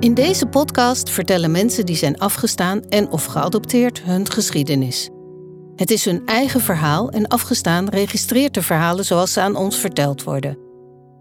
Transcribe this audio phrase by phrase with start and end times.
[0.00, 5.08] In deze podcast vertellen mensen die zijn afgestaan en of geadopteerd hun geschiedenis.
[5.76, 10.22] Het is hun eigen verhaal en afgestaan registreert de verhalen zoals ze aan ons verteld
[10.22, 10.58] worden.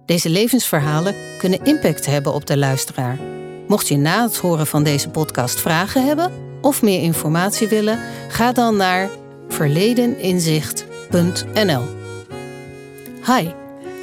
[0.05, 3.20] Deze levensverhalen kunnen impact hebben op de luisteraar.
[3.68, 6.32] Mocht je na het horen van deze podcast vragen hebben
[6.62, 9.09] of meer informatie willen, ga dan naar
[9.48, 11.84] verledeninzicht.nl.
[13.25, 13.48] Hi,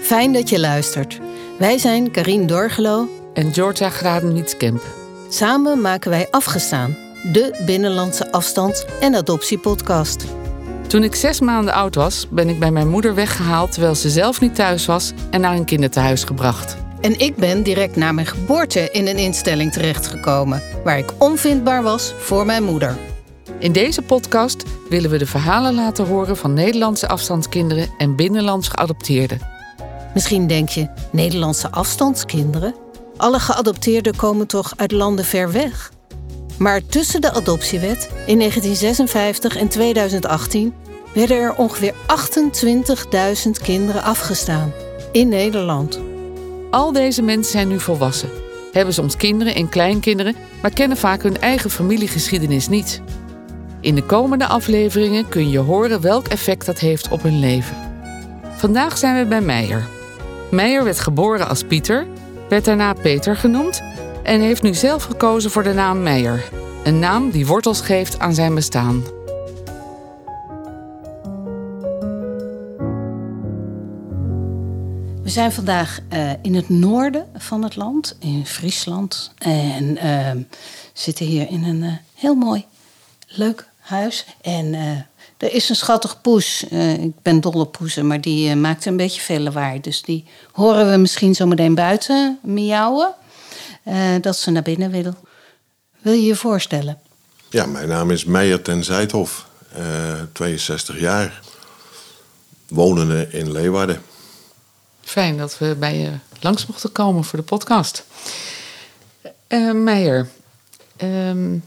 [0.02, 1.20] fijn dat je luistert.
[1.58, 4.82] Wij zijn Karine Dorgelo en Georgia Graden-Wietskamp.
[5.28, 6.96] Samen maken wij Afgestaan,
[7.32, 10.24] de binnenlandse afstands- en adoptiepodcast.
[10.86, 14.40] Toen ik zes maanden oud was, ben ik bij mijn moeder weggehaald terwijl ze zelf
[14.40, 16.76] niet thuis was en naar een kinderthuis gebracht.
[17.00, 22.14] En ik ben direct na mijn geboorte in een instelling terechtgekomen, waar ik onvindbaar was
[22.18, 22.96] voor mijn moeder.
[23.58, 29.38] In deze podcast willen we de verhalen laten horen van Nederlandse afstandskinderen en binnenlands geadopteerden.
[30.14, 32.83] Misschien denk je, Nederlandse afstandskinderen?
[33.24, 35.92] Alle geadopteerden komen toch uit landen ver weg?
[36.58, 40.74] Maar tussen de adoptiewet in 1956 en 2018
[41.14, 41.94] werden er ongeveer
[43.44, 44.72] 28.000 kinderen afgestaan
[45.12, 46.00] in Nederland.
[46.70, 48.30] Al deze mensen zijn nu volwassen,
[48.72, 53.02] hebben soms kinderen en kleinkinderen, maar kennen vaak hun eigen familiegeschiedenis niet.
[53.80, 57.76] In de komende afleveringen kun je horen welk effect dat heeft op hun leven.
[58.56, 59.86] Vandaag zijn we bij Meijer.
[60.50, 62.06] Meijer werd geboren als Pieter,
[62.48, 63.82] werd daarna Peter genoemd
[64.22, 66.44] en heeft nu zelf gekozen voor de naam Meijer.
[66.84, 69.02] Een naam die wortels geeft aan zijn bestaan.
[75.22, 79.32] We zijn vandaag uh, in het noorden van het land, in Friesland.
[79.38, 80.30] En uh,
[80.92, 82.64] zitten hier in een uh, heel mooi,
[83.26, 84.26] leuk huis.
[84.40, 84.74] En
[85.36, 86.62] er is een schattig poes.
[87.00, 89.80] ik ben dol op poezen, maar die maakt een beetje veel lawaai.
[89.80, 93.14] Dus die horen we misschien zo meteen buiten miauwen.
[94.20, 95.14] dat ze naar binnen wil.
[96.00, 96.98] Wil je je voorstellen?
[97.50, 99.46] Ja, mijn naam is Meijer ten Zijthof.
[100.32, 101.40] 62 jaar.
[102.68, 104.02] Wonende in Leeuwarden.
[105.00, 108.04] Fijn dat we bij je langs mochten komen voor de podcast.
[109.48, 110.28] Uh, Meijer,
[111.02, 111.64] um,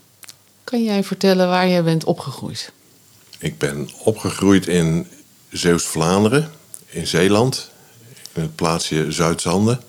[0.70, 2.72] kan jij vertellen waar jij bent opgegroeid?
[3.40, 5.08] Ik ben opgegroeid in
[5.50, 6.52] Zeeuws-Vlaanderen,
[6.86, 7.70] in Zeeland,
[8.34, 9.80] in het plaatsje Zuidzande,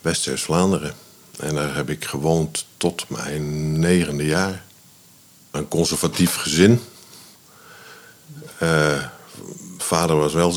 [0.00, 0.94] West-Zeeuws-Vlaanderen.
[1.38, 4.64] En daar heb ik gewoond tot mijn negende jaar.
[5.50, 6.80] Een conservatief gezin.
[8.62, 9.04] Uh,
[9.78, 10.54] vader was wel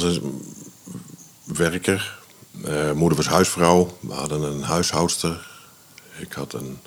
[1.44, 2.20] werker.
[2.66, 3.98] Uh, moeder was huisvrouw.
[4.00, 5.48] We hadden een huishoudster.
[6.18, 6.80] Ik had een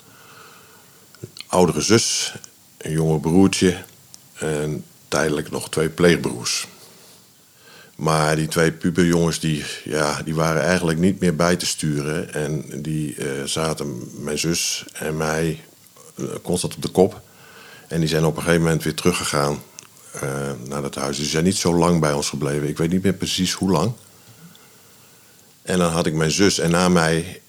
[1.49, 2.33] oudere zus,
[2.77, 3.83] een jonger broertje
[4.33, 6.67] en tijdelijk nog twee pleegbroers.
[7.95, 12.33] Maar die twee puberjongens die, ja, die waren eigenlijk niet meer bij te sturen.
[12.33, 15.61] En die uh, zaten mijn zus en mij
[16.15, 17.21] uh, constant op de kop.
[17.87, 19.63] En die zijn op een gegeven moment weer teruggegaan
[20.15, 20.21] uh,
[20.67, 21.17] naar dat huis.
[21.17, 22.67] Die zijn niet zo lang bij ons gebleven.
[22.67, 23.91] Ik weet niet meer precies hoe lang.
[25.61, 27.41] En dan had ik mijn zus en na mij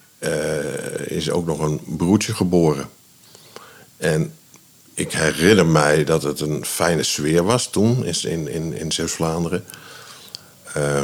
[1.05, 2.89] is ook nog een broertje geboren.
[4.01, 4.33] En
[4.93, 9.65] ik herinner mij dat het een fijne sfeer was toen in, in, in Zeeuws-Vlaanderen.
[10.77, 11.03] Uh,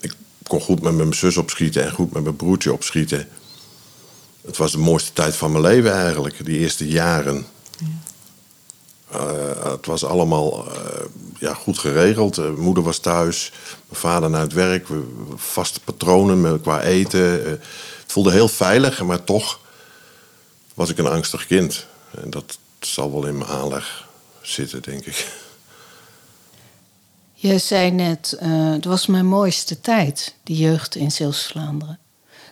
[0.00, 0.14] ik
[0.46, 3.28] kon goed met mijn zus opschieten en goed met mijn broertje opschieten.
[4.44, 7.46] Het was de mooiste tijd van mijn leven eigenlijk, die eerste jaren.
[7.78, 7.86] Ja.
[9.14, 10.74] Uh, het was allemaal uh,
[11.38, 12.38] ja, goed geregeld.
[12.38, 13.52] Uh, moeder was thuis,
[13.88, 14.86] mijn vader naar het werk,
[15.34, 17.50] vaste patronen qua eten.
[17.50, 17.60] het
[18.06, 19.60] voelde heel veilig, maar toch
[20.74, 21.86] was ik een angstig kind.
[22.22, 24.08] En dat zal wel in mijn aanleg
[24.42, 25.40] zitten, denk ik.
[27.34, 28.36] Je zei net,
[28.74, 31.98] het was mijn mooiste tijd, die jeugd in Zeeuws-Vlaanderen.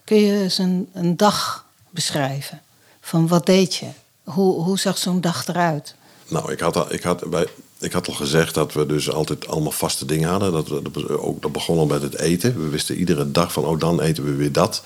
[0.05, 2.63] Kun je eens een, een dag beschrijven?
[3.01, 3.87] Van wat deed je?
[4.25, 5.95] Hoe, hoe zag zo'n dag eruit?
[6.29, 7.47] Nou, ik had, al, ik, had bij,
[7.79, 10.53] ik had al gezegd dat we dus altijd allemaal vaste dingen hadden.
[10.53, 12.63] Dat, we, dat, ook, dat begon al met het eten.
[12.63, 14.83] We wisten iedere dag van, oh, dan eten we weer dat.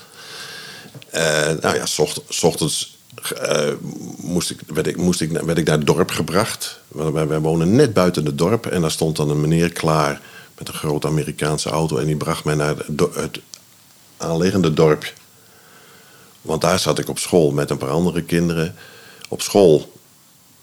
[1.13, 1.21] Uh,
[1.61, 1.85] nou ja,
[2.29, 3.73] s ochtends uh,
[4.17, 6.79] moest, ik, werd, ik, moest ik, werd ik naar het dorp gebracht.
[6.87, 8.65] Wij, wonen net buiten het dorp.
[8.65, 10.21] En daar stond dan een meneer klaar
[10.57, 11.97] met een grote Amerikaanse auto.
[11.97, 12.75] En die bracht mij naar
[13.13, 13.39] het,
[14.17, 15.11] aanliggende dorpje.
[16.41, 18.75] Want daar zat ik op school met een paar andere kinderen.
[19.29, 19.93] Op school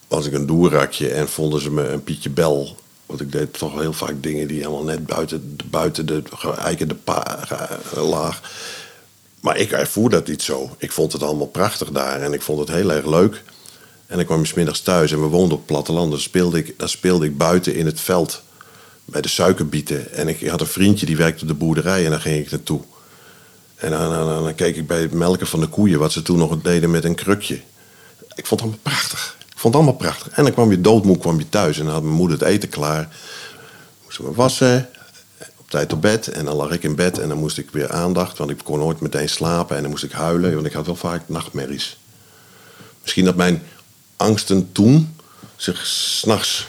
[0.08, 2.76] was ik een doerakje en vonden ze me een Pietje Bel.
[3.06, 6.96] Want ik deed toch heel vaak dingen die helemaal net buiten, buiten de geëikende
[7.94, 8.40] laag.
[9.42, 10.70] Maar ik ervoer dat niet zo.
[10.78, 13.42] Ik vond het allemaal prachtig daar en ik vond het heel erg leuk.
[14.06, 16.10] En ik kwam smiddags thuis en we woonden op platteland.
[16.10, 18.42] Dan speelde, ik, dan speelde ik buiten in het veld
[19.04, 20.12] bij de suikerbieten.
[20.12, 22.80] En ik had een vriendje die werkte op de boerderij en daar ging ik naartoe.
[23.74, 26.38] En dan, dan, dan keek ik bij het melken van de koeien, wat ze toen
[26.38, 27.60] nog deden met een krukje.
[28.34, 29.36] Ik vond het allemaal prachtig.
[29.38, 30.32] Ik vond het allemaal prachtig.
[30.32, 32.68] En dan kwam je doodmoe kwam je thuis en dan had mijn moeder het eten
[32.68, 33.16] klaar.
[34.04, 34.88] Moest me wassen,
[35.72, 36.28] tijd op bed.
[36.28, 38.78] En dan lag ik in bed en dan moest ik weer aandacht, want ik kon
[38.78, 39.76] nooit meteen slapen.
[39.76, 41.98] En dan moest ik huilen, want ik had wel vaak nachtmerries.
[43.02, 43.62] Misschien dat mijn
[44.16, 45.16] angsten toen
[45.56, 46.66] zich s'nachts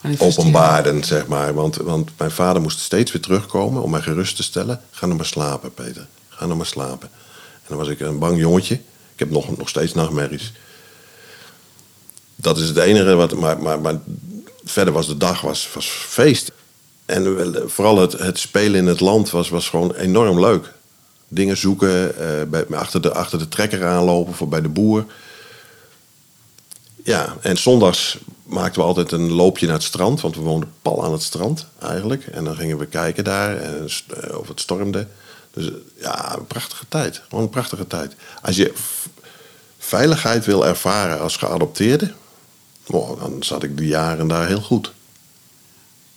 [0.00, 0.38] Manifesteren.
[0.38, 1.54] openbaarden, zeg maar.
[1.54, 4.80] Want, want mijn vader moest steeds weer terugkomen om mij gerust te stellen.
[4.90, 6.06] Ga nou maar slapen, Peter.
[6.28, 7.08] Ga nou maar slapen.
[7.52, 8.74] En dan was ik een bang jongetje.
[9.12, 10.52] Ik heb nog, nog steeds nachtmerries.
[12.36, 13.34] Dat is het enige wat.
[13.34, 14.00] Maar, maar, maar
[14.64, 16.52] verder was de dag was, was feest.
[17.06, 20.72] En vooral het, het spelen in het land was, was gewoon enorm leuk.
[21.28, 25.04] Dingen zoeken, eh, bij, achter, de, achter de trekker aanlopen voor bij de boer.
[27.04, 30.20] Ja, en zondags maakten we altijd een loopje naar het strand.
[30.20, 32.26] Want we woonden pal aan het strand eigenlijk.
[32.26, 33.88] En dan gingen we kijken daar en,
[34.20, 35.06] eh, of het stormde.
[35.50, 35.70] Dus
[36.00, 37.22] ja, een prachtige tijd.
[37.28, 38.14] Gewoon een prachtige tijd.
[38.42, 38.72] Als je
[39.78, 42.12] veiligheid wil ervaren als geadopteerde...
[42.86, 44.92] oh, dan zat ik die jaren daar heel goed.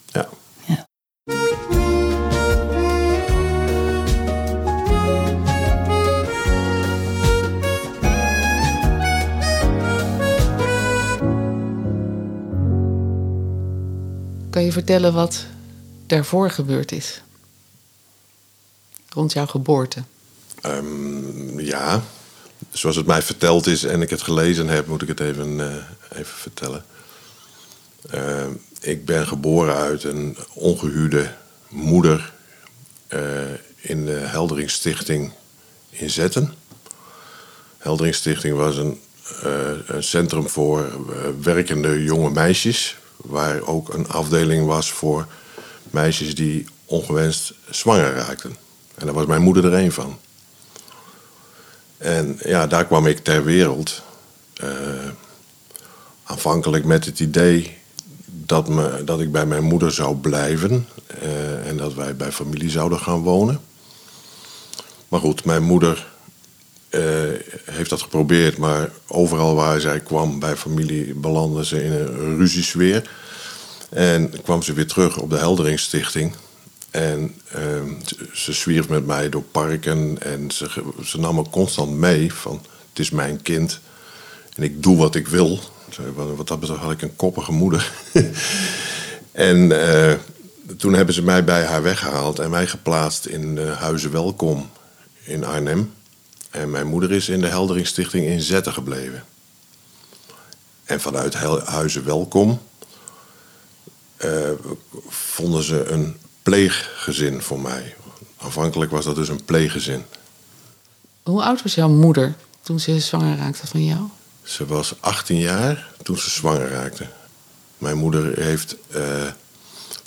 [0.05, 0.29] Ja.
[0.65, 0.87] Ja.
[14.49, 15.45] Kan je vertellen wat
[16.05, 17.21] daarvoor gebeurd is?
[19.09, 20.03] Rond jouw geboorte.
[20.61, 22.01] Ehm, ja,
[22.77, 26.19] zoals het mij verteld is en ik het gelezen heb, moet ik het even, eh,
[26.19, 26.85] even vertellen.
[28.09, 28.51] Ehm,
[28.81, 31.33] ik ben geboren uit een ongehuwde
[31.69, 32.33] moeder
[33.07, 33.21] eh,
[33.77, 35.31] in de Helderingsstichting
[35.89, 36.53] in Zetten.
[37.77, 38.99] Helderingsstichting was een,
[39.43, 45.27] eh, een centrum voor eh, werkende jonge meisjes, waar ook een afdeling was voor
[45.83, 48.55] meisjes die ongewenst zwanger raakten.
[48.95, 50.19] En daar was mijn moeder er een van.
[51.97, 54.01] En ja, daar kwam ik ter wereld.
[54.53, 54.69] eh,
[56.23, 57.77] aanvankelijk met het idee
[58.25, 60.87] dat, me, dat ik bij mijn moeder zou blijven.
[61.21, 63.59] eh, en dat wij bij familie zouden gaan wonen.
[65.07, 66.07] Maar goed, mijn moeder
[66.89, 67.01] eh,
[67.65, 68.57] heeft dat geprobeerd.
[68.57, 73.09] Maar overal waar zij kwam bij familie belandde ze in een ruziesfeer.
[73.89, 76.33] En kwam ze weer terug op de Helderingsstichting.
[76.97, 77.93] En ehm,
[78.33, 82.99] ze- zwierf met mij door parken en ze, ze nam me constant mee van het
[82.99, 83.79] is mijn kind
[84.55, 85.59] en ik doe wat ik wil.
[86.15, 87.91] Wat dat betreft had ik een koppige moeder.
[89.31, 90.17] en eh,
[90.77, 94.69] toen hebben ze mij bij haar weggehaald en mij geplaatst in Huizen Welkom
[95.23, 95.93] in Arnhem.
[96.49, 99.23] En mijn moeder is in de Helderingsstichting in Zetten gebleven.
[100.83, 101.33] En vanuit
[101.65, 102.61] Huizen Welkom
[104.17, 104.51] eh,
[105.09, 106.17] vonden ze een
[106.47, 107.95] pleeggezin voor mij.
[108.37, 110.05] Aanvankelijk was dat dus een pleeggezin.
[111.23, 113.99] Hoe oud was jouw moeder toen ze zwanger raakte van jou?
[114.43, 117.07] Ze was 18 jaar toen ze zwanger raakte.
[117.77, 119.03] Mijn moeder heeft, eh,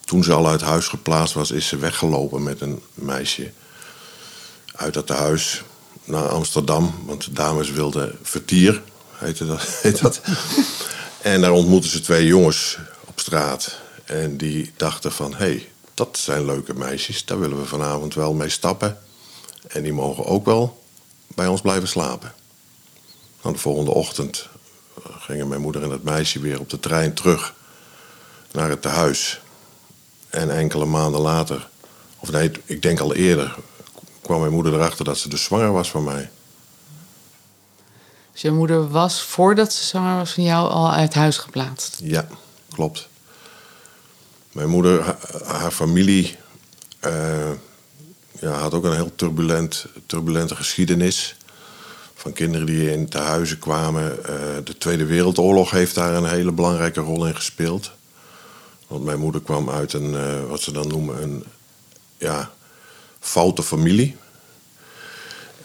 [0.04, 3.52] toen ze al uit huis geplaatst was, is ze weggelopen met een meisje
[4.74, 5.62] uit dat huis
[6.04, 6.94] naar Amsterdam.
[7.04, 8.82] Want de dames wilden vertier,
[9.14, 9.62] heette dat.
[9.82, 10.20] Heet dat.
[11.22, 13.78] en daar ontmoetten ze twee jongens op straat.
[14.04, 15.68] En die dachten van, hé, hey,
[16.00, 17.24] dat zijn leuke meisjes.
[17.24, 18.98] Daar willen we vanavond wel mee stappen.
[19.68, 20.82] En die mogen ook wel
[21.26, 22.32] bij ons blijven slapen.
[23.42, 24.48] Nou, de volgende ochtend
[24.96, 27.54] eh, gingen mijn moeder en het meisje weer op de trein terug
[28.52, 29.40] naar het tehuis.
[30.28, 31.68] En enkele maanden later,
[32.18, 33.56] of nee, ik denk al eerder,
[34.20, 36.30] kwam mijn moeder erachter dat ze dus zwanger was van mij.
[38.32, 41.98] Dus je moeder was, voordat ze zwanger was van jou, al uit huis geplaatst.
[42.02, 42.28] Ja,
[42.70, 43.09] klopt.
[44.52, 46.36] Mijn moeder, ha- haar familie,
[47.00, 47.50] eh,
[48.40, 51.36] ja, had ook een heel turbulent, turbulente geschiedenis.
[52.14, 54.24] Van kinderen die in tehuizen kwamen.
[54.24, 57.90] Eh, de Tweede Wereldoorlog heeft daar een hele belangrijke rol in gespeeld.
[58.86, 61.44] Want mijn moeder kwam uit een, eh, wat ze dan noemen, een
[62.18, 62.50] ja,
[63.20, 64.16] foute familie.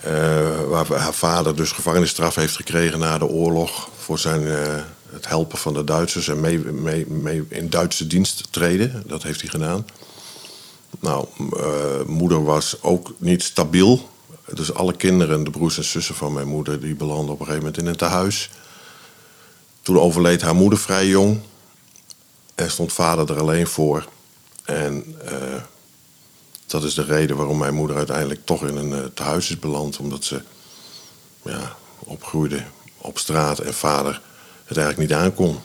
[0.05, 4.75] Eh, waar haar vader dus gevangenisstraf heeft gekregen na de oorlog voor zijn, eh,
[5.09, 9.03] het helpen van de Duitsers en mee, mee, mee in Duitse dienst treden.
[9.05, 9.85] Dat heeft hij gedaan.
[10.99, 14.09] Nou, eh, moeder was ook niet stabiel.
[14.53, 17.65] Dus alle kinderen, de broers en zussen van mijn moeder, die belanden op een gegeven
[17.65, 18.49] moment in een tehuis.
[19.81, 21.39] Toen overleed haar moeder vrij jong.
[22.55, 24.05] En stond vader er alleen voor.
[24.65, 25.15] En
[26.65, 29.97] dat is de reden waarom mijn moeder uiteindelijk toch in een eh, tehuis is beland.
[29.97, 30.41] Omdat ze
[31.43, 32.63] ja, opgroeide
[32.97, 34.21] op straat en vader
[34.65, 35.59] het eigenlijk niet aankon.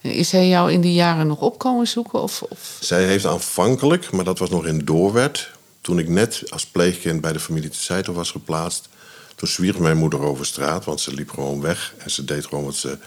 [0.00, 2.22] Is hij jou in die jaren nog opkomen zoeken?
[2.22, 2.76] Of, of?
[2.80, 5.50] Zij heeft aanvankelijk, maar dat was nog in Doorwerd...
[5.80, 8.88] toen ik net als pleegkind bij de familie de Zijtel was geplaatst...
[9.34, 11.94] toen zwierf mijn moeder over straat, want ze liep gewoon weg.
[11.98, 12.98] En ze deed gewoon wat ze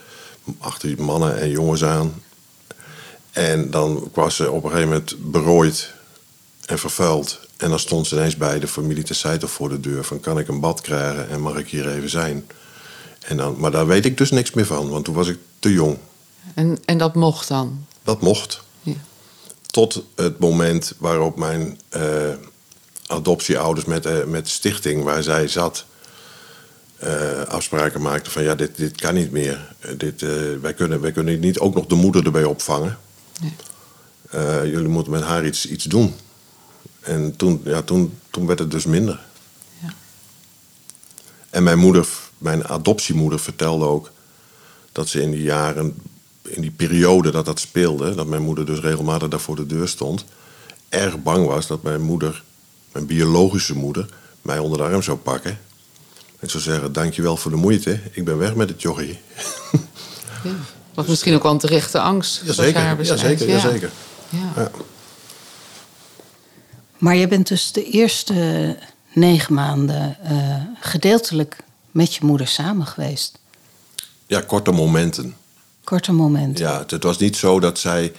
[0.58, 2.24] achter mannen en jongens aan.
[3.31, 5.93] En dan was ze op een gegeven moment berooid
[6.65, 7.39] en vervuild.
[7.57, 10.03] En dan stond ze ineens bij de familie de Zijtel voor de deur...
[10.03, 12.45] van kan ik een bad krijgen en mag ik hier even zijn...
[13.19, 15.71] En dan, maar daar weet ik dus niks meer van, want toen was ik te
[15.71, 15.98] jong.
[16.53, 17.86] En, en dat mocht dan?
[18.03, 18.62] Dat mocht.
[18.81, 18.93] Ja.
[19.65, 22.01] Tot het moment waarop mijn uh,
[23.07, 25.86] adoptieouders met, uh, met de stichting waar zij zat...
[27.03, 29.75] Uh, afspraken maakten van ja, dit, dit kan niet meer.
[29.98, 30.21] dit,
[30.62, 32.98] wij, kunnen, wij kunnen niet ook nog de moeder erbij opvangen.
[33.39, 34.72] Nee.
[34.72, 36.13] jullie moeten met haar iets, iets doen.
[37.00, 39.19] En toen, ja, toen, toen werd het dus minder.
[39.81, 39.93] Ja.
[41.50, 42.08] En mijn moeder
[42.39, 44.12] mijn adoptiemoeder vertelde ook
[44.91, 46.01] dat ze in die jaren,
[46.41, 49.88] in die periode dat dat speelde, dat mijn moeder dus regelmatig daar voor de deur
[49.88, 50.25] stond,
[50.89, 52.43] erg bang was dat mijn moeder,
[52.91, 54.10] mijn biologische moeder,
[54.41, 55.60] mij onder de arm zou pakken.
[56.39, 59.19] En zou zeggen: Dankjewel voor de moeite, ik ben weg met het jochie.
[60.43, 60.55] Ja,
[61.00, 62.41] was misschien ook wel een terechte angst.
[62.46, 63.60] Jazeker, ja, zeker, ja.
[63.60, 63.91] zeker.
[64.29, 64.72] Ja.
[66.98, 68.77] Maar je bent dus de eerste
[69.13, 71.58] negen maanden uh, gedeeltelijk
[71.91, 73.39] met je moeder samen geweest?
[74.27, 75.36] Ja, korte momenten.
[75.84, 76.65] Korte momenten.
[76.65, 78.13] Ja, het, was niet zo dat zij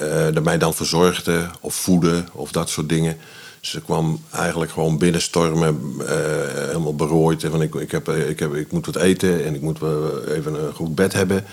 [0.00, 3.16] uh, mij dan verzorgde of voedde of dat soort dingen.
[3.60, 6.06] Ze kwam eigenlijk gewoon binnenstormen, uh,
[6.54, 7.44] helemaal berooid.
[7.44, 9.78] En van ik, ik, heb, ik, heb, ik moet wat eten en ik moet
[10.28, 11.44] even een goed bed hebben.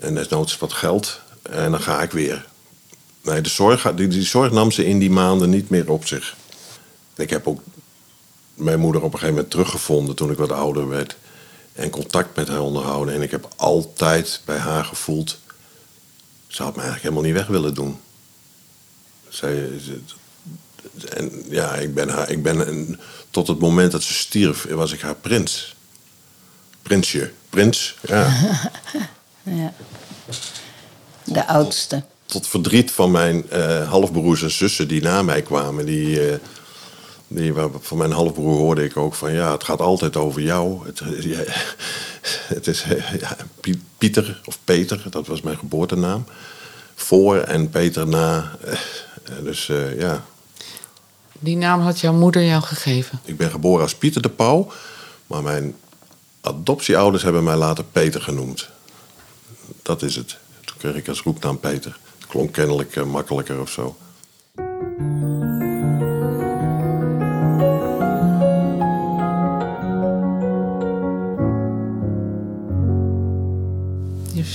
[0.00, 1.20] En desnoods wat geld.
[1.42, 2.46] En dan ga ik weer.
[3.22, 6.36] Nee, de zorg, die, die zorg nam ze in die maanden niet meer op zich.
[7.16, 7.60] Ik heb ook
[8.54, 11.16] mijn moeder op een gegeven moment teruggevonden toen ik wat ouder werd.
[11.72, 13.14] En contact met haar onderhouden.
[13.14, 15.38] En ik heb altijd bij haar gevoeld.
[16.46, 18.00] Ze had me eigenlijk helemaal niet weg willen doen.
[19.28, 19.70] Zij,
[21.08, 22.30] en ja, ik ben haar.
[22.30, 23.00] Ik ben,
[23.30, 25.76] tot het moment dat ze stierf, was ik haar prins.
[26.82, 27.32] Prinsje.
[27.50, 28.32] Prins, ja.
[29.54, 29.72] ja.
[31.24, 32.02] De oudste.
[32.26, 35.86] Tot, verdriet van mijn uh, halfbroers en zussen die na mij kwamen.
[35.86, 36.30] Die.
[36.30, 36.34] Uh,
[37.28, 40.86] die, van mijn halfbroer hoorde ik ook van ja, het gaat altijd over jou.
[40.86, 41.38] Het, ja,
[42.54, 42.84] het is
[43.20, 43.36] ja,
[43.98, 46.24] Pieter of Peter, dat was mijn geboortenaam.
[46.94, 48.56] Voor en Peter na.
[48.64, 48.74] Eh,
[49.42, 50.24] dus uh, ja.
[51.38, 53.20] Die naam had jouw moeder jou gegeven?
[53.24, 54.72] Ik ben geboren als Pieter de Pauw,
[55.26, 55.74] maar mijn
[56.40, 58.68] adoptieouders hebben mij later Peter genoemd.
[59.82, 60.38] Dat is het.
[60.64, 61.98] Toen kreeg ik als roepnaam Peter.
[62.18, 63.96] Het klonk kennelijk uh, makkelijker of zo.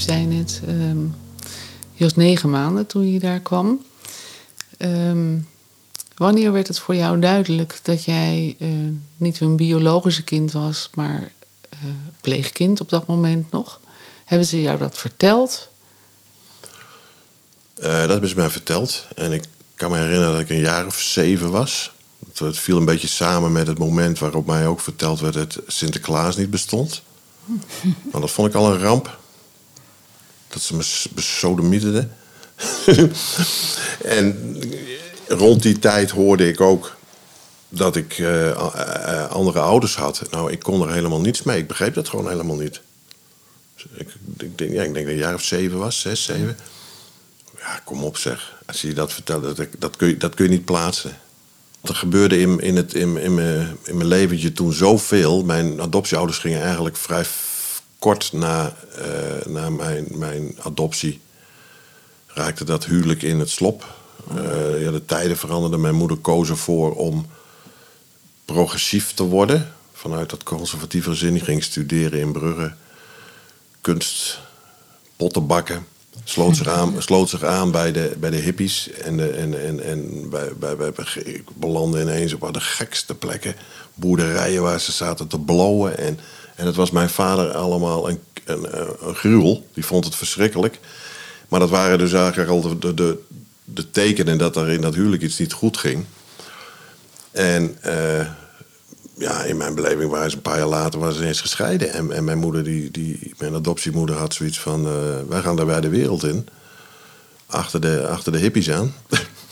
[0.02, 1.16] zei net, um,
[1.94, 3.82] je was negen maanden toen je daar kwam.
[4.78, 5.38] Ehm,
[6.16, 8.70] wanneer werd het voor jou duidelijk dat jij uh,
[9.18, 11.32] niet een biologische kind was, maar
[11.74, 11.90] uh,
[12.22, 13.80] pleegkind op dat moment nog?
[14.26, 15.70] Hebben ze jou dat verteld?
[17.78, 19.06] Uh, dat hebben ze mij verteld.
[19.16, 19.44] En ik
[19.76, 21.92] kan me herinneren dat ik een jaar of zeven was.
[22.34, 26.36] Het viel een beetje samen met het moment waarop mij ook verteld werd dat Sinterklaas
[26.36, 27.02] niet bestond.
[28.12, 29.18] Maar dat vond ik al een ramp
[30.48, 32.16] dat ze me besodemieterden.
[34.02, 34.58] en
[35.28, 36.96] rond die tijd hoorde ik ook
[37.70, 40.22] dat ik uh, andere ouders had.
[40.32, 41.58] Nou, ik kon er helemaal niets mee.
[41.58, 42.82] Ik begreep dat gewoon helemaal niet.
[43.94, 44.08] Ik,
[44.38, 46.58] ik, denk, ja, ik denk dat ik een jaar of zeven was, zes, zeven.
[47.58, 48.54] Ja, kom op zeg.
[48.66, 51.18] Als je dat vertelt, dat, dat, kun, je, dat kun je niet plaatsen.
[51.82, 55.44] Er gebeurde in, in, het, in, in, mijn, in mijn leventje toen zoveel.
[55.44, 57.26] Mijn adoptieouders gingen eigenlijk vrij
[58.00, 61.22] kort na, uh, na mijn, mijn adoptie
[62.28, 63.86] raakte dat huwelijk in het slop.
[64.36, 65.82] Uh, ja, de tijden veranderden.
[65.82, 67.26] Mijn moeder koos ervoor om
[68.46, 69.74] progressief te worden.
[69.94, 71.34] Vanuit dat conservatieve gezin.
[71.34, 72.74] Die ging studeren in Brugge.
[73.82, 74.40] Kunst,
[75.16, 75.86] pottenbakken.
[76.24, 78.90] Sloot zich aan, sloot zich aan bij, de, bij de hippies.
[78.90, 83.56] En, de, en, en, en bij, bij, bij, ik belandde ineens op de gekste plekken.
[83.94, 85.98] Boerderijen waar ze zaten te blowen.
[85.98, 86.20] En
[86.62, 88.68] en het was mijn vader allemaal een, een,
[89.08, 89.68] een gruwel.
[89.74, 90.80] Die vond het verschrikkelijk.
[91.48, 93.20] Maar dat waren dus eigenlijk al de, de,
[93.64, 96.06] de tekenen dat er in dat huwelijk iets niet goed ging.
[97.32, 98.28] En uh,
[99.18, 101.94] ja, in mijn beleving waren ze een paar jaar later waren ze eens gescheiden.
[101.94, 104.94] En, en mijn moeder, die, die, mijn adoptiemoeder, had zoiets van: uh,
[105.28, 106.48] wij gaan daar bij de wereld in.
[107.46, 108.94] Achter de, achter de hippies aan.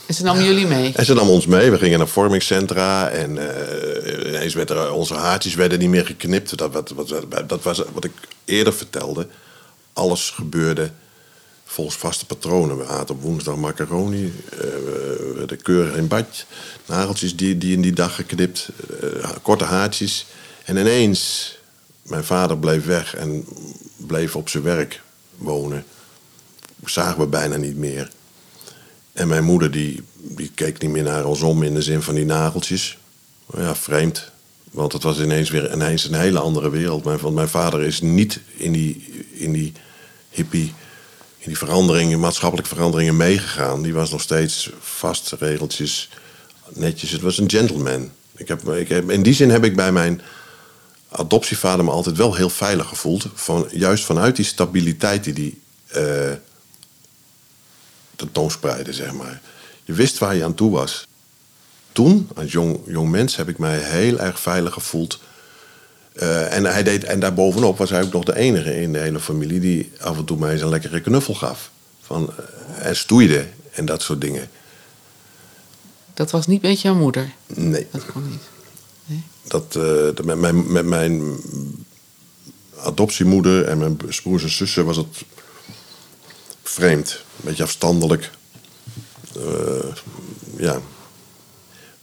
[0.06, 0.92] En ze nam jullie mee?
[0.94, 1.70] En ze nam ons mee.
[1.70, 3.08] We gingen naar vormingscentra.
[3.08, 6.58] En uh, ineens werden onze haartjes werden niet meer geknipt.
[6.58, 8.12] Dat, wat, wat, dat was wat ik
[8.44, 9.26] eerder vertelde.
[9.92, 10.90] Alles gebeurde
[11.70, 12.78] volgens vaste patronen.
[12.78, 16.46] We aten op woensdag macaroni, uh, we werden keurig in bad.
[16.86, 18.68] Nageltjes die, die in die dag geknipt,
[19.02, 20.26] uh, korte haartjes.
[20.64, 21.58] En ineens,
[22.02, 23.44] mijn vader bleef weg en
[23.96, 25.02] bleef op zijn werk
[25.36, 25.84] wonen.
[26.84, 28.10] Zagen we bijna niet meer.
[29.12, 32.14] En mijn moeder die, die keek niet meer naar ons om in de zin van
[32.14, 32.98] die nageltjes.
[33.56, 34.30] Ja, vreemd.
[34.70, 37.04] Want het was ineens weer ineens een hele andere wereld.
[37.04, 39.72] Mijn, want mijn vader is niet in die, in die
[40.30, 40.74] hippie,
[41.44, 43.82] die veranderingen, maatschappelijke veranderingen meegegaan.
[43.82, 46.08] Die was nog steeds vast, regeltjes,
[46.68, 47.10] netjes.
[47.10, 48.10] Het was een gentleman.
[48.36, 50.20] Ik heb, ik heb, in die zin heb ik bij mijn
[51.08, 53.26] adoptievader me altijd wel heel veilig gevoeld.
[53.34, 55.60] Van, juist vanuit die stabiliteit die
[55.92, 56.36] hij uh,
[58.16, 59.40] tentoonspreidde, zeg maar.
[59.84, 61.08] Je wist waar je aan toe was
[61.92, 65.20] toen, als jong, jong mens, heb ik mij heel erg veilig gevoeld.
[66.20, 69.20] Uh, en, hij deed, en daarbovenop was hij ook nog de enige in de hele
[69.20, 71.70] familie die af en toe mij eens een lekkere knuffel gaf.
[72.00, 74.50] Van, uh, en stoeide en dat soort dingen.
[76.14, 77.32] Dat was niet met jouw moeder?
[77.46, 77.86] Nee.
[77.90, 78.42] Dat kon niet.
[79.04, 79.22] Nee?
[79.42, 81.36] Dat, uh, met, mijn, met mijn
[82.76, 85.22] adoptiemoeder en mijn broers en zussen was het
[86.62, 87.10] vreemd.
[87.10, 88.30] Een beetje afstandelijk.
[90.56, 90.80] ja,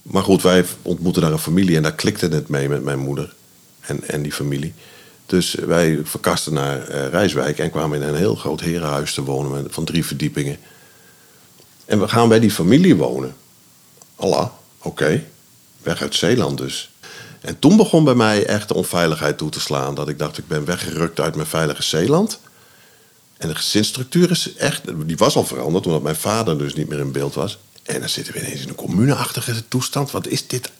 [0.02, 3.36] maar goed, wij ontmoetten daar een familie en daar klikte het mee met mijn moeder
[3.88, 4.74] en, en die familie.
[5.26, 9.66] Dus wij verkasten naar uh, Rijswijk en kwamen in een heel groot herenhuis te wonen
[9.70, 10.56] van drie verdiepingen.
[11.84, 13.36] En we gaan bij die familie wonen.
[14.16, 15.24] Allah, oké.
[15.82, 16.90] Weg uit Zeeland dus.
[17.40, 19.94] En toen begon bij mij echt de onveiligheid toe te slaan.
[19.94, 22.40] Dat ik dacht, ik ben weggerukt uit mijn veilige Zeeland.
[23.36, 26.98] En de gezinsstructuur is echt, die was al veranderd, omdat mijn vader dus niet meer
[26.98, 27.58] in beeld was.
[27.82, 30.10] En dan zitten we ineens in een communeachtige toestand.
[30.10, 30.70] Wat is dit?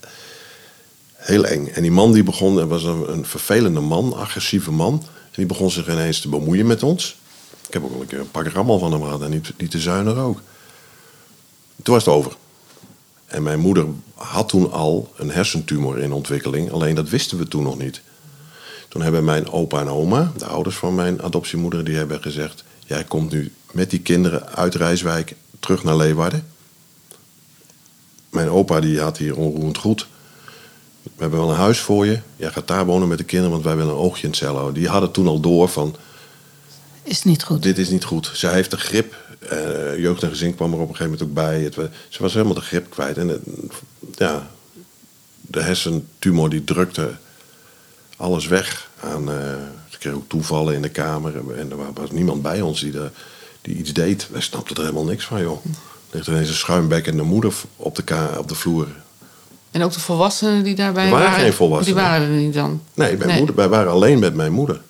[1.18, 1.66] Heel eng.
[1.66, 4.92] En die man die begon, was een, een vervelende man, agressieve man.
[5.02, 7.18] En die begon zich ineens te bemoeien met ons.
[7.66, 9.78] Ik heb ook een keer een pak rammel van hem gehad en niet, niet te
[9.78, 10.40] zuinig ook.
[11.82, 12.37] Toen was het over.
[13.26, 16.72] En mijn moeder had toen al een hersentumor in ontwikkeling.
[16.72, 18.00] Alleen dat wisten we toen nog niet.
[18.88, 23.04] Toen hebben mijn opa en oma, de ouders van mijn adoptiemoeder, die hebben gezegd: Jij
[23.04, 26.44] komt nu met die kinderen uit Rijswijk terug naar Leeuwarden
[28.31, 30.07] mijn opa die had hier onroerend goed.
[31.16, 32.21] We hebben wel een huis voor je.
[32.37, 34.55] Jij gaat daar wonen met de kinderen, want wij willen een oogje in het cel
[34.55, 34.75] houden.
[34.75, 35.97] Die hadden toen al door van...
[37.03, 37.62] Is niet goed.
[37.62, 38.31] Dit is niet goed.
[38.35, 39.14] Zij heeft de grip.
[39.53, 41.61] Uh, jeugd en gezin kwam er op een gegeven moment ook bij.
[41.61, 41.75] Het,
[42.09, 43.16] ze was helemaal de grip kwijt.
[43.16, 43.42] En het,
[44.14, 44.51] ja,
[45.40, 47.11] de hersentumor die drukte
[48.16, 48.90] alles weg.
[49.01, 49.37] Aan, uh,
[49.88, 51.59] ze kreeg ook toevallen in de kamer.
[51.59, 53.11] En er was niemand bij ons die, de,
[53.62, 54.29] die iets deed.
[54.31, 55.64] Wij snapten er helemaal niks van, joh
[56.11, 58.87] ligt ineens een schuimbekkende moeder op de, op de vloer.
[59.70, 61.40] En ook de volwassenen die daarbij er waren?
[61.40, 61.94] geen volwassenen.
[61.94, 62.83] Die waren er niet dan?
[62.94, 64.81] Nee, mijn Moeder, wij waren alleen met mijn moeder.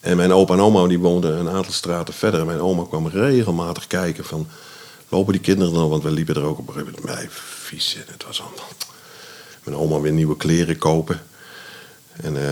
[0.00, 2.40] En mijn opa en oma die woonden een aantal straten verder.
[2.40, 4.46] En mijn oma kwam regelmatig kijken van...
[5.08, 5.88] lopen die kinderen dan?
[5.88, 7.28] Want we liepen er ook op een gegeven moment bij.
[7.30, 8.68] Vies het was allemaal...
[9.64, 11.20] Mijn oma weer nieuwe kleren kopen.
[12.16, 12.42] En uh,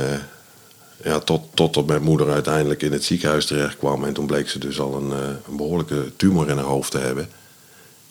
[1.04, 4.04] ja, tot, tot mijn moeder uiteindelijk in het ziekenhuis terecht kwam.
[4.04, 6.98] En toen bleek ze dus al een, uh, een behoorlijke tumor in haar hoofd te
[6.98, 7.28] hebben.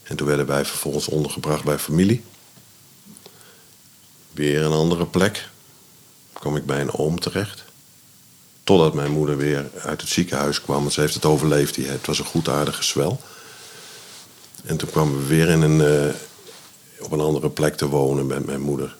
[0.03, 2.23] En toen werden wij vervolgens ondergebracht bij familie.
[4.39, 5.49] Weer een andere plek.
[6.33, 7.63] kwam ik bij een oom terecht.
[8.63, 10.79] Totdat mijn moeder weer uit het ziekenhuis kwam.
[10.79, 11.75] Want ze heeft het overleefd.
[11.75, 13.19] Het was een goedaardige zwel.
[14.65, 16.13] En toen kwamen we weer in een, uh,
[16.99, 18.95] op een andere plek te wonen met mijn moeder.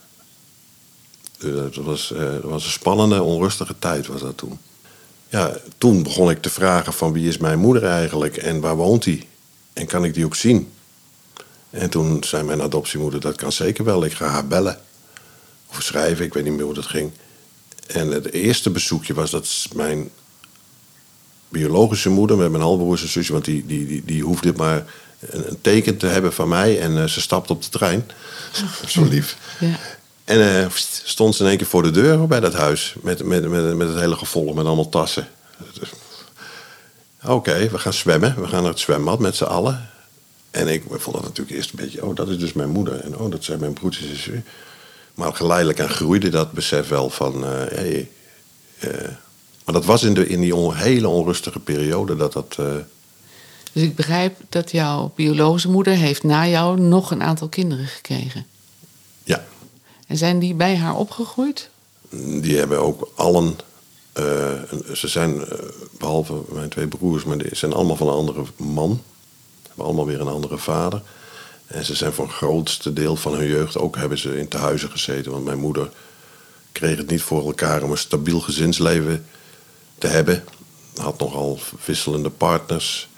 [1.38, 4.60] Dus dat was, uh, dat was een spannende, onrustige tijd was dat toen.
[5.30, 9.04] Ja, toen begon ik te vragen van wie is mijn moeder eigenlijk en waar woont
[9.04, 9.28] die?
[9.74, 10.72] En kan ik die ook zien?
[11.70, 14.88] En toen zei mijn adoptiemoeder, dat kan zeker wel, ik ga haar bellen.
[15.70, 17.12] Of schrijven, ik weet niet meer hoe dat ging.
[17.88, 20.10] En het eerste bezoekje was dat mijn
[21.50, 24.86] biologische moeder met mijn halfbroers en zusje, want die, die, die, die hoefde maar
[25.20, 28.12] een, een, teken te hebben van mij en uh, ze stapte op de trein.
[28.88, 29.38] Zo lief.
[29.60, 29.80] Ja.
[30.24, 30.66] En uh,
[31.04, 33.88] stond ze in één keer voor de deur bij dat huis met, met, met, met
[33.88, 35.28] het hele gevolg, met allemaal tassen.
[37.26, 38.42] Oké, we gaan zwemmen.
[38.42, 39.90] We gaan naar het zwembad met z'n allen.
[40.52, 43.00] En ik vond dat natuurlijk eerst een beetje, oh, dat is dus mijn moeder.
[43.00, 44.46] En oh, dat zijn mijn broertjes en.
[45.20, 48.10] Maar geleidelijk aan groeide dat besef wel van, uh, hey,
[48.84, 48.92] uh,
[49.64, 52.58] maar dat was in, de, in die on, hele onrustige periode dat dat...
[52.60, 52.66] Uh,
[53.74, 58.46] dus ik begrijp dat jouw biologische moeder heeft na jou nog een aantal kinderen gekregen.
[59.24, 59.46] Ja.
[60.08, 61.70] En zijn die bij haar opgegroeid?
[62.42, 63.56] Die hebben ook allen...
[64.94, 65.44] ze zijn,
[65.98, 69.02] behalve mijn twee broers, maar die zijn allemaal van een andere man
[69.78, 71.02] allemaal weer een andere vader.
[71.70, 74.92] En ze zijn voor het grootste deel van hun jeugd ook hebben ze in tehuizen
[74.92, 75.32] gezeten.
[75.32, 75.90] Want mijn moeder
[76.72, 79.26] kreeg het niet voor elkaar om een stabiel gezinsleven
[79.98, 80.44] te hebben.
[80.96, 83.10] Had nogal wisselende partners.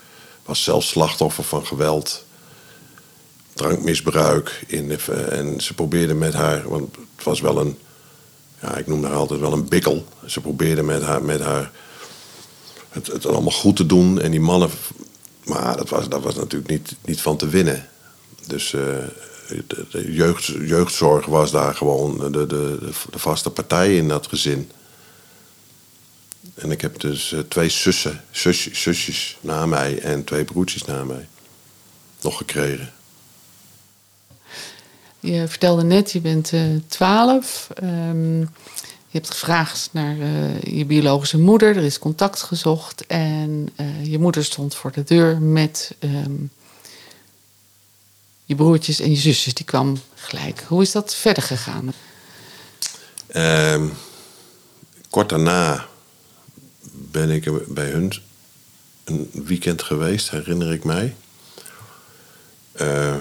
[0.46, 2.26] was zelf slachtoffer van geweld,
[3.54, 4.64] drankmisbruik.
[4.68, 7.78] In en ze probeerde met haar, want het was wel een,
[8.62, 10.06] ja, ik noem haar altijd wel een bikkel.
[10.26, 11.72] Ze probeerde met haar, met haar
[12.90, 14.22] het, het allemaal goed te doen.
[14.22, 14.70] En die mannen,
[15.44, 17.90] maar dat was, dat was natuurlijk niet, niet van te winnen.
[18.48, 18.82] Dus uh,
[19.68, 24.72] de, jeugd, jeugdzorg was daar gewoon de, de, de, vaste partij in dat gezin.
[26.56, 28.24] En ik heb dus twee zussen,
[28.72, 31.28] zusjes, na mij en twee broertjes na mij
[32.22, 32.94] nog gekregen.
[35.20, 36.52] Je vertelde net, je bent
[36.88, 37.68] twaalf.
[37.84, 38.50] Um,
[39.12, 41.78] je hebt gevraagd naar uh, je biologische moeder.
[41.78, 43.06] Er is contact gezocht.
[43.08, 46.52] En uh, je moeder stond voor de deur met um,
[48.52, 49.54] je broertjes en je zusjes.
[49.54, 50.64] Die kwam gelijk.
[50.68, 51.94] Hoe is dat verder gegaan?
[53.36, 53.94] Um,
[55.10, 55.88] kort daarna
[56.92, 58.14] ben ik bij hun
[59.04, 61.16] een weekend geweest, herinner ik mij.
[62.82, 63.14] Uh,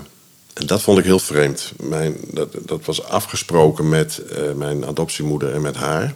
[0.53, 1.73] en dat vond ik heel vreemd.
[1.77, 6.15] Mijn, dat, dat was afgesproken met uh, mijn adoptiemoeder en met haar.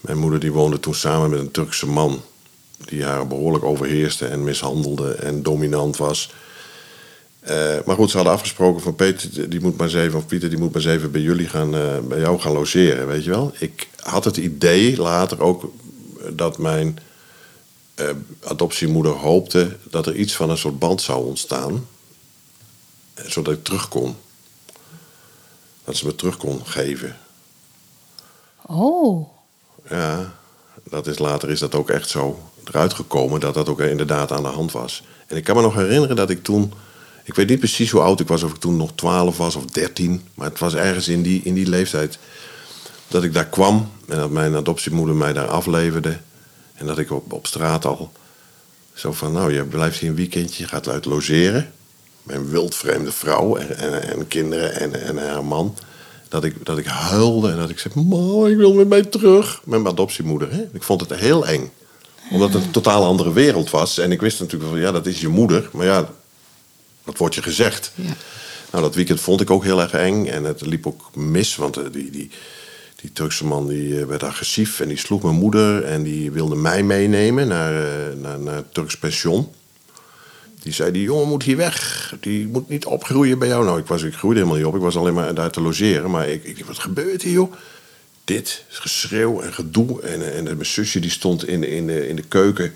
[0.00, 2.22] Mijn moeder die woonde toen samen met een Turkse man.
[2.78, 6.30] Die haar behoorlijk overheerste en mishandelde en dominant was.
[7.48, 10.48] Uh, maar goed, ze hadden afgesproken van Peter, die moet maar eens even, of Pieter,
[10.48, 13.30] die moet maar eens even bij jullie gaan, uh, bij jou gaan logeren, weet je
[13.30, 13.52] wel.
[13.58, 15.72] Ik had het idee later ook
[16.30, 16.98] dat mijn
[18.44, 21.86] adoptiemoeder hoopte dat er iets van een soort band zou ontstaan
[23.24, 24.16] zodat ik terug kon.
[25.84, 27.16] Dat ze me terug kon geven.
[28.62, 29.28] Oh.
[29.88, 30.34] Ja,
[30.84, 34.42] dat is, later is dat ook echt zo eruit gekomen dat dat ook inderdaad aan
[34.42, 35.02] de hand was.
[35.26, 36.72] En ik kan me nog herinneren dat ik toen.
[37.26, 39.64] Ik weet niet precies hoe oud ik was, of ik toen nog 12 was of
[39.64, 40.22] 13.
[40.34, 42.18] Maar het was ergens in die, in die leeftijd
[43.08, 46.18] dat ik daar kwam en dat mijn adoptiemoeder mij daar afleverde.
[46.74, 48.12] En dat ik op, op straat al
[48.94, 51.72] zo van: Nou, je blijft hier een weekendje, je gaat uit logeren
[52.26, 55.76] mijn wildvreemde vrouw en, en, en kinderen en, en haar man.
[56.28, 59.60] Dat ik, dat ik huilde en dat ik zei: Mam, ik wil met mij terug.
[59.64, 60.52] Met mijn adoptiemoeder.
[60.52, 60.62] Hè?
[60.72, 61.70] Ik vond het heel eng.
[62.30, 63.98] Omdat het een totaal andere wereld was.
[63.98, 65.68] En ik wist natuurlijk van ja, dat is je moeder.
[65.72, 66.08] Maar ja,
[67.06, 67.92] dat wordt je gezegd.
[67.94, 68.16] Ja.
[68.70, 70.26] Nou, dat weekend vond ik ook heel erg eng.
[70.26, 72.30] En het liep ook mis, want eh, die, die,
[72.96, 76.54] die Turkse man die eh, werd agressief en die sloeg mijn moeder en die wilde
[76.56, 79.52] mij meenemen naar, eh, naar, naar Turks pension.
[80.62, 82.14] Die zei, die jongen moet hier weg.
[82.20, 83.64] Die moet niet opgroeien bij jou.
[83.64, 84.74] Nou, ik, was, ik groeide helemaal niet op.
[84.74, 86.10] Ik was alleen maar daar te logeren.
[86.10, 87.52] Maar ik, ik wat gebeurt hier, joh?
[88.24, 90.02] Dit, geschreeuw en gedoe.
[90.02, 92.74] En, en mijn zusje die stond in, in, de, in de keuken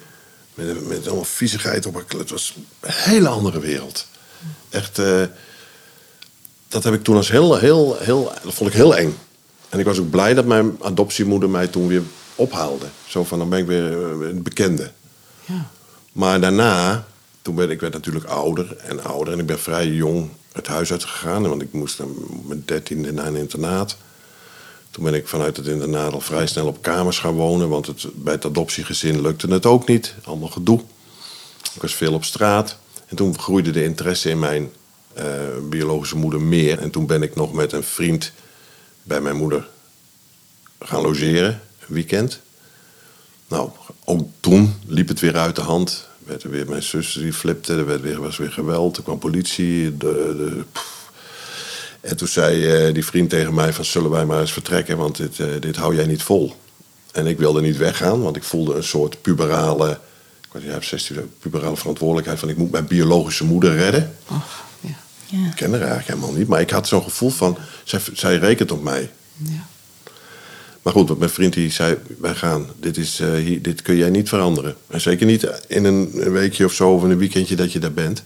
[0.54, 4.06] met, met allemaal viezigheid op haar Het was een hele andere wereld.
[4.70, 5.22] Echt, uh,
[6.68, 9.16] dat heb ik toen als heel, heel, heel, dat vond ik heel eng.
[9.68, 12.02] En ik was ook blij dat mijn adoptiemoeder mij toen weer
[12.35, 12.87] ophaalde.
[13.06, 14.90] Zo van, dan ben ik weer een bekende.
[15.44, 15.70] Ja.
[16.12, 17.04] Maar daarna
[17.42, 19.33] toen werd ik werd natuurlijk ouder en ouder.
[19.33, 21.48] En ik ben vrij jong het huis uitgegaan.
[21.48, 22.00] Want ik moest
[22.46, 23.96] met dertiende naar een internaat.
[24.90, 27.68] Toen ben ik vanuit het internaat al vrij snel op kamers gaan wonen.
[27.68, 30.14] Want het, bij het adoptiegezin lukte het ook niet.
[30.24, 30.80] Allemaal gedoe.
[31.74, 32.76] Ik was veel op straat.
[33.10, 34.70] En toen groeide de interesse in mijn
[35.18, 35.24] uh,
[35.68, 36.78] biologische moeder meer.
[36.78, 38.32] En toen ben ik nog met een vriend
[39.02, 39.68] bij mijn moeder
[40.78, 41.60] gaan logeren.
[41.88, 42.40] Een weekend.
[43.48, 43.70] Nou,
[44.04, 47.74] ook toen liep het weer uit de hand werd er weer mijn zus die flipte,
[47.74, 49.96] er werd weer, was weer geweld, er kwam politie.
[49.96, 50.64] De, de,
[52.00, 55.16] en toen zei uh, die vriend tegen mij van zullen wij maar eens vertrekken, want
[55.16, 56.54] dit, uh, dit hou jij niet vol.
[57.12, 60.00] En ik wilde niet weggaan, want ik voelde een soort puberale,
[60.54, 64.16] ik niet, 16, puberale verantwoordelijkheid van ik moet mijn biologische moeder redden.
[64.26, 64.96] Och, ja.
[65.26, 65.46] Ja.
[65.46, 68.70] Ik ken haar eigenlijk helemaal niet, maar ik had zo'n gevoel van, zij, zij rekent
[68.70, 69.10] op mij.
[69.36, 69.66] Ja.
[70.82, 72.66] Maar goed, mijn vriend die zei, wij gaan.
[72.80, 74.76] Dit, is, uh, hier, dit kun jij niet veranderen.
[74.86, 77.78] En zeker niet in een, een, weekje of zo of in een weekendje dat je
[77.78, 78.22] daar bent.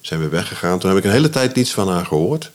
[0.00, 0.78] Zijn we weggegaan.
[0.78, 2.50] Toen heb ik een hele tijd niets van haar gehoord.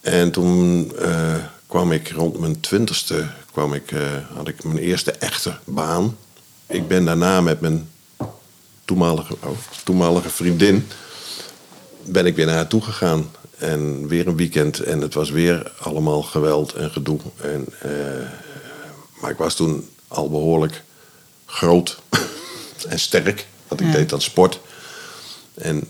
[0.00, 1.34] En toen uh,
[1.66, 4.00] kwam ik rond mijn twintigste, kwam ik, uh,
[4.34, 6.16] had ik mijn eerste echte baan.
[6.66, 7.88] Ik ben daarna met mijn
[8.84, 10.86] toenmalige, oh, toenmalige vriendin
[12.02, 13.30] ben ik weer naar haar toe gegaan.
[13.58, 17.18] En weer een weekend en het was weer allemaal geweld en gedoe.
[17.40, 17.90] En, uh,
[19.20, 20.82] maar ik was toen al behoorlijk
[21.46, 21.98] groot
[22.88, 23.46] en sterk.
[23.68, 23.92] Want ik ja.
[23.92, 24.60] deed dat sport.
[25.54, 25.82] En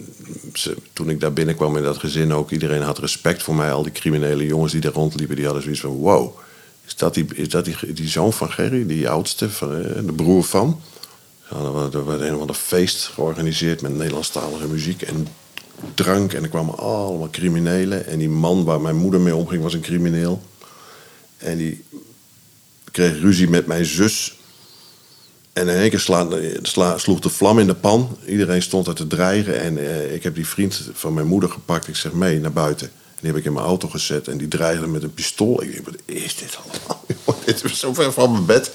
[0.53, 3.73] ze, toen ik daar binnenkwam in dat gezin ook, iedereen had respect voor mij.
[3.73, 6.39] Al die criminele jongens die daar rondliepen, die hadden zoiets van: wow,
[6.87, 9.49] is dat die, is dat die, die zoon van Gerry, die oudste,
[10.07, 10.81] de broer van?
[11.93, 15.03] Er werd een feest georganiseerd met Nederlandstalige muziek.
[15.03, 15.27] En
[15.95, 18.07] drank en er kwamen allemaal criminelen.
[18.07, 20.43] En die man waar mijn moeder mee omging was een crimineel.
[21.37, 21.85] En die
[22.91, 24.39] kreeg ruzie met mijn zus.
[25.53, 26.01] En in één keer
[26.63, 28.19] sla, sloeg de vlam in de pan.
[28.27, 29.61] Iedereen stond er te dreigen.
[29.61, 31.89] En eh, ik heb die vriend van mijn moeder gepakt.
[31.89, 32.91] Ik zeg mee naar buiten.
[33.25, 34.29] Die heb ik in mijn auto gezet.
[34.29, 35.63] En die dreigde met een pistool.
[35.63, 37.05] Ik denk, wat is dit allemaal?
[37.45, 38.71] dit is zo ver van mijn bed.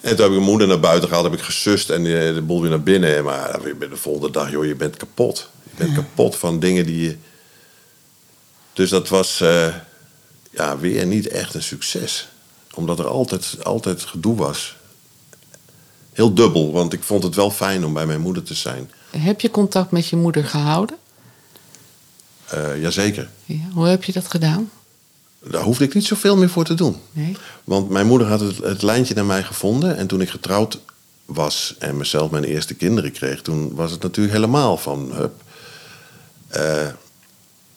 [0.00, 1.30] En toen heb ik mijn moeder naar buiten gehaald.
[1.30, 3.24] Heb ik gesust en de, de boel weer naar binnen.
[3.24, 5.48] Maar de volgende dag, joh, je bent kapot.
[5.62, 7.16] Je bent kapot van dingen die je...
[8.72, 9.74] Dus dat was eh,
[10.50, 12.28] ja, weer niet echt een succes.
[12.74, 14.76] Omdat er altijd, altijd gedoe was.
[16.12, 18.90] Heel dubbel, want ik vond het wel fijn om bij mijn moeder te zijn.
[19.16, 20.96] Heb je contact met je moeder gehouden?
[22.54, 23.28] Uh, jazeker.
[23.44, 24.70] Ja, hoe heb je dat gedaan?
[25.50, 26.96] Daar hoefde ik niet zoveel meer voor te doen.
[27.12, 27.36] Nee.
[27.64, 29.96] Want mijn moeder had het, het lijntje naar mij gevonden.
[29.96, 30.78] En toen ik getrouwd
[31.24, 33.42] was en mezelf mijn eerste kinderen kreeg...
[33.42, 35.12] toen was het natuurlijk helemaal van...
[35.14, 35.42] Hup,
[36.56, 36.86] uh,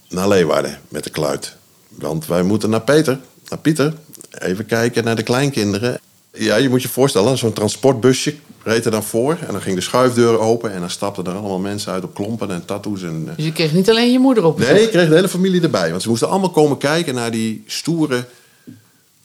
[0.10, 1.56] naar Leeuwarden met de kluit.
[1.90, 3.94] Want wij moeten naar Peter, naar Pieter.
[4.32, 6.00] Even kijken naar de kleinkinderen.
[6.34, 9.38] Ja, je moet je voorstellen, zo'n transportbusje reed er dan voor.
[9.48, 10.74] En dan ging de schuifdeur open.
[10.74, 13.04] En dan stapten er allemaal mensen uit op klompen en tattoos.
[13.04, 14.60] En, dus je kreeg niet alleen je moeder op?
[14.60, 15.90] Nee, ik kreeg de hele familie erbij.
[15.90, 18.26] Want ze moesten allemaal komen kijken naar die stoere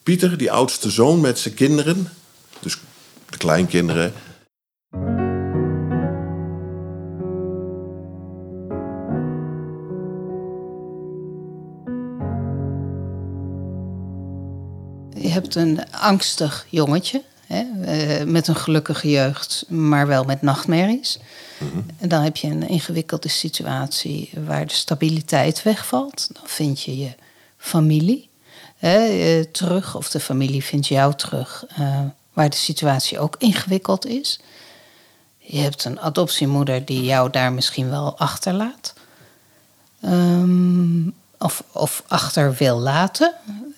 [0.02, 2.08] Pieter, die oudste zoon met zijn kinderen.
[2.60, 2.78] Dus
[3.30, 4.12] de kleinkinderen.
[15.14, 17.22] Je hebt een angstig jongetje.
[17.50, 21.18] Hè, eh, met een gelukkige jeugd, maar wel met nachtmerries.
[21.98, 26.28] En dan heb je een ingewikkelde situatie waar de stabiliteit wegvalt.
[26.32, 27.14] Dan vind je je
[27.56, 28.28] familie
[28.76, 32.00] hè, eh, terug, of de familie vindt jou terug, eh,
[32.32, 34.40] waar de situatie ook ingewikkeld is.
[35.38, 38.94] Je hebt een adoptiemoeder die jou daar misschien wel achterlaat.
[40.04, 43.34] Um, of, of achter wil laten,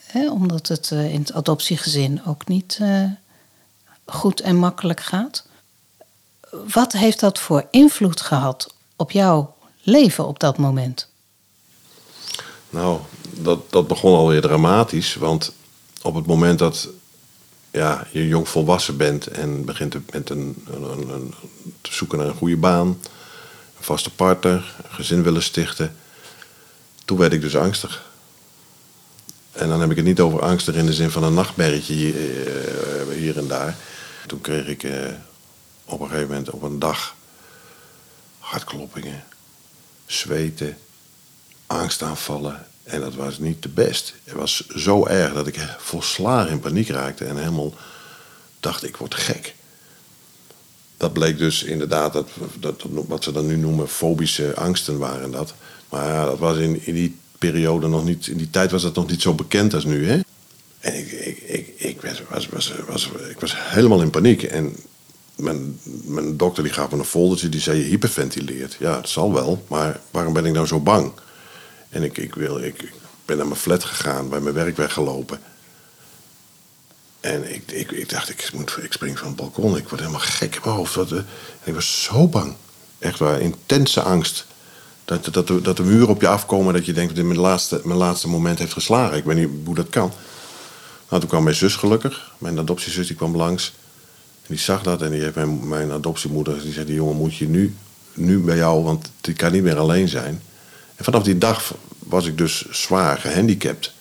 [0.07, 2.79] hè, omdat het in het adoptiegezin ook niet
[4.07, 5.47] goed en makkelijk gaat.
[6.73, 11.09] Wat heeft dat voor invloed gehad op jouw leven op dat moment?
[12.71, 15.15] Nou, dat, dat begon alweer dramatisch.
[15.15, 15.53] Want
[16.03, 16.89] op het moment dat
[17.71, 21.35] ja, je jong volwassen bent en begint met een, een, een,
[21.81, 25.97] te zoeken naar een goede baan, een vaste partner, een gezin willen stichten,
[27.05, 28.11] toen werd ik dus angstig.
[29.53, 32.15] En dan heb ik het niet over angstig in de zin van een nachtmerrietje hier,
[32.17, 33.77] eh, hier en daar.
[34.27, 34.93] Toen kreeg ik eh,
[35.85, 37.15] op een gegeven moment op een dag
[38.39, 39.25] hartkloppingen,
[40.07, 40.77] zweten,
[41.67, 42.67] angstaanvallen.
[42.83, 44.15] En dat was niet de best.
[44.25, 47.75] Het was zo erg dat ik volslagen in paniek raakte en helemaal
[48.61, 49.55] dacht ik word gek.
[50.97, 52.29] Dat bleek dus inderdaad, dat,
[52.61, 55.55] dat, wat ze dan nu noemen fobische angsten waren dat.
[55.89, 58.95] Maar ja, dat was in, in die periode nog niet, in die tijd was dat
[58.95, 60.09] nog niet zo bekend als nu.
[60.09, 60.21] Hè?
[60.83, 64.43] En ik, ik, ik, ik, was, was, was, ik was helemaal in paniek.
[64.43, 64.77] En
[65.37, 68.77] mijn, mijn dokter die gaf me een foldertje, die zei je hyperventileert.
[68.79, 71.13] Ja, het zal wel, maar waarom ben ik nou zo bang?
[71.89, 72.93] En ik, ik, wil, ik,
[73.25, 75.41] ben naar mijn flat gegaan, bij mijn werk weggelopen.
[77.21, 79.77] En ik, ik, ik dacht, ik, moet, ik spring van het balkon.
[79.77, 80.97] Ik word helemaal gek in mijn hoofd.
[80.97, 81.27] Eh, en
[81.65, 82.55] ik was zo bang.
[82.99, 84.47] Echt waar, intense angst.
[85.05, 86.75] Dat, dat, dat, dat de muren op je afkomen.
[86.75, 89.17] Dat je denkt dat dit mijn laatste, mijn laatste moment heeft geslagen.
[89.17, 90.13] Ik weet niet hoe dat kan.
[91.21, 92.33] Toen kwam mijn zus gelukkig.
[92.39, 93.73] Mijn adoptiezus die kwam langs.
[94.43, 96.63] En die zag dat en die heeft mijn, mijn adoptiemoeder...
[96.63, 97.77] die zei, die jongen moet je nu,
[98.15, 98.85] nu bij jou...
[98.85, 100.43] want die kan niet meer alleen zijn.
[100.97, 103.93] En vanaf die dag was ik dus zwaar gehandicapt.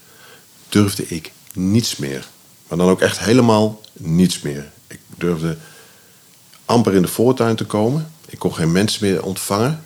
[0.69, 2.27] Durfde ik niets meer.
[2.67, 4.71] Maar dan ook echt helemaal niets meer.
[4.87, 5.57] Ik durfde
[6.65, 8.11] amper in de voortuin te komen.
[8.27, 9.83] Ik kon geen mensen meer ontvangen.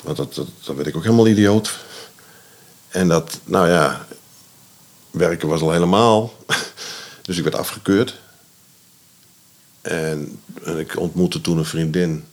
[0.00, 1.78] Want dat, dat, dat werd ik ook helemaal idioot.
[2.88, 4.06] En dat, nou ja,
[5.14, 6.32] werken was al helemaal.
[7.22, 8.20] Dus ik werd afgekeurd.
[9.80, 12.24] En, en, ik ontmoette toen een vriendin.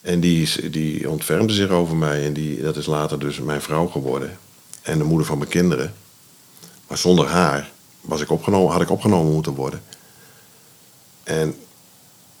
[0.00, 2.24] En die, die ontfermde zich over mij.
[2.24, 4.38] En die, dat is later dus mijn vrouw geworden.
[4.82, 5.94] En de moeder van mijn kinderen.
[6.86, 9.82] Maar zonder haar was ik opgenomen, had ik opgenomen moeten worden.
[11.22, 11.54] En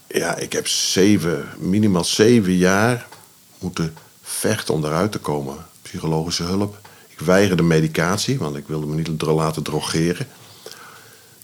[0.06, 3.06] ja, ik heb zeven, minimaal zeven jaar
[3.58, 5.56] moeten vechten om eruit te komen.
[5.82, 6.85] Psychologische hulp.
[7.18, 10.26] Ik weigerde medicatie, want ik wilde me niet laten drogeren.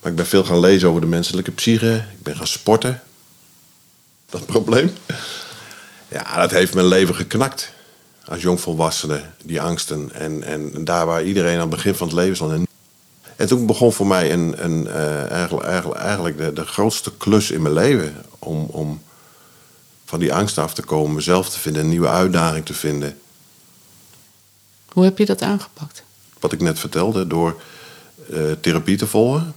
[0.00, 1.94] Maar ik ben veel gaan lezen over de menselijke psyche.
[1.94, 3.02] Ik ben gaan sporten.
[4.30, 4.92] Dat probleem.
[6.08, 7.72] Ja, dat heeft mijn leven geknakt.
[8.24, 10.10] Als jongvolwassene, die angsten.
[10.12, 12.66] En, en daar waar iedereen aan het begin van het leven stond.
[13.36, 17.50] En toen begon voor mij een, een, uh, eigenlijk, eigenlijk, eigenlijk de, de grootste klus
[17.50, 18.16] in mijn leven.
[18.38, 19.02] Om, om
[20.04, 23.18] van die angst af te komen, mezelf te vinden, een nieuwe uitdaging te vinden.
[24.92, 26.02] Hoe heb je dat aangepakt?
[26.40, 27.60] Wat ik net vertelde, door
[28.30, 29.54] uh, therapie te volgen.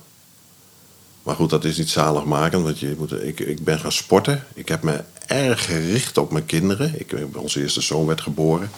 [1.24, 2.64] Maar goed, dat is niet zaligmakend.
[2.64, 4.44] Want je moet, ik, ik ben gaan sporten.
[4.54, 7.00] Ik heb me erg gericht op mijn kinderen.
[7.00, 8.72] Ik, onze eerste zoon werd geboren.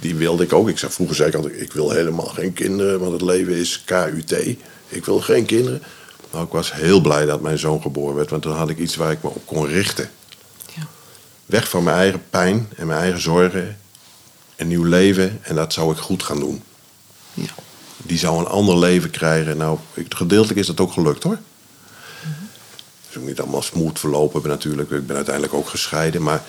[0.00, 0.68] Die wilde ik ook.
[0.68, 3.00] Ik zei, vroeger zei ik altijd, ik wil helemaal geen kinderen.
[3.00, 4.32] Want het leven is KUT.
[4.88, 5.82] Ik wil geen kinderen.
[6.32, 8.30] Nou, ik was heel blij dat mijn zoon geboren werd.
[8.30, 10.10] Want dan had ik iets waar ik me op kon richten.
[10.74, 10.86] Ja.
[11.46, 13.78] Weg van mijn eigen pijn en mijn eigen zorgen.
[14.56, 15.38] Een nieuw leven.
[15.42, 16.62] En dat zou ik goed gaan doen.
[17.34, 17.54] Ja.
[17.96, 19.56] Die zou een ander leven krijgen.
[19.56, 21.38] Nou, gedeeltelijk is dat ook gelukt hoor.
[22.20, 24.90] Het is ook niet allemaal smooth verlopen natuurlijk.
[24.90, 26.22] Ik ben uiteindelijk ook gescheiden.
[26.22, 26.42] Maar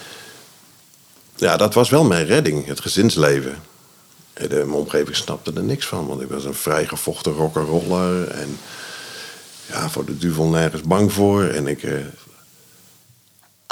[1.36, 3.58] ja, dat was wel mijn redding, het gezinsleven.
[4.34, 8.28] De, mijn omgeving snapte er niks van, want ik was een vrijgevochten rock'n'roller.
[8.28, 8.58] En
[9.66, 11.44] ja, voor de duvel nergens bang voor.
[11.44, 11.84] En ik...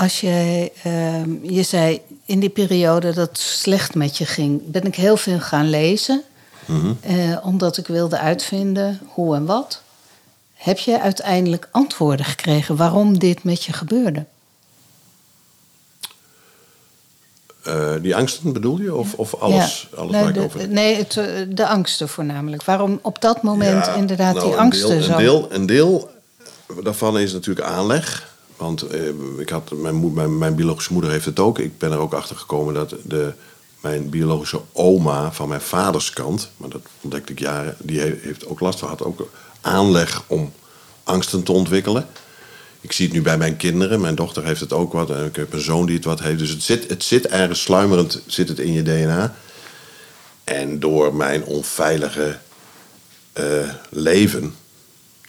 [0.04, 0.10] Eh...
[0.10, 4.84] Als je, uh, je zei in die periode dat het slecht met je ging, ben
[4.84, 6.24] ik heel veel gaan lezen.
[6.66, 6.98] Mm
[7.44, 9.82] omdat ik wilde uitvinden hoe en wat.
[10.54, 14.26] Heb je uiteindelijk antwoorden gekregen waarom dit met je gebeurde?
[17.68, 18.96] Uh, die angsten bedoel je?
[18.96, 20.68] Of, of alles, alles nee, waar de, ik over...
[20.68, 22.64] Nee, het, eh, de angsten voornamelijk.
[22.64, 25.12] Waarom op dat moment inderdaad nou, die angsten een deel, zo...
[25.12, 26.10] Een deel, een deel
[26.84, 28.33] daarvan is natuurlijk aanleg.
[28.64, 31.60] Want eh, ik had, mijn, mijn, biologische moeder heeft het ook.
[31.60, 33.34] Ik ben er ook achter gekomen dat de,
[33.82, 36.52] mijn biologische oma van mijn vaders kant...
[36.58, 38.88] maar dat ontdekte ik jaren, die heeft ook last van.
[38.88, 39.30] Had ook
[39.62, 40.54] aanleg om
[41.04, 42.08] angsten te ontwikkelen.
[42.82, 44.02] Ik zie het nu bij mijn kinderen.
[44.02, 45.10] Mijn dochter heeft het ook wat.
[45.10, 46.40] En ik heb een zoon die het wat heeft.
[46.40, 49.36] Dus het zit, het zit ergens sluimerend zit het in je DNA.
[50.44, 52.38] En door mijn onveilige
[53.40, 54.56] uh, leven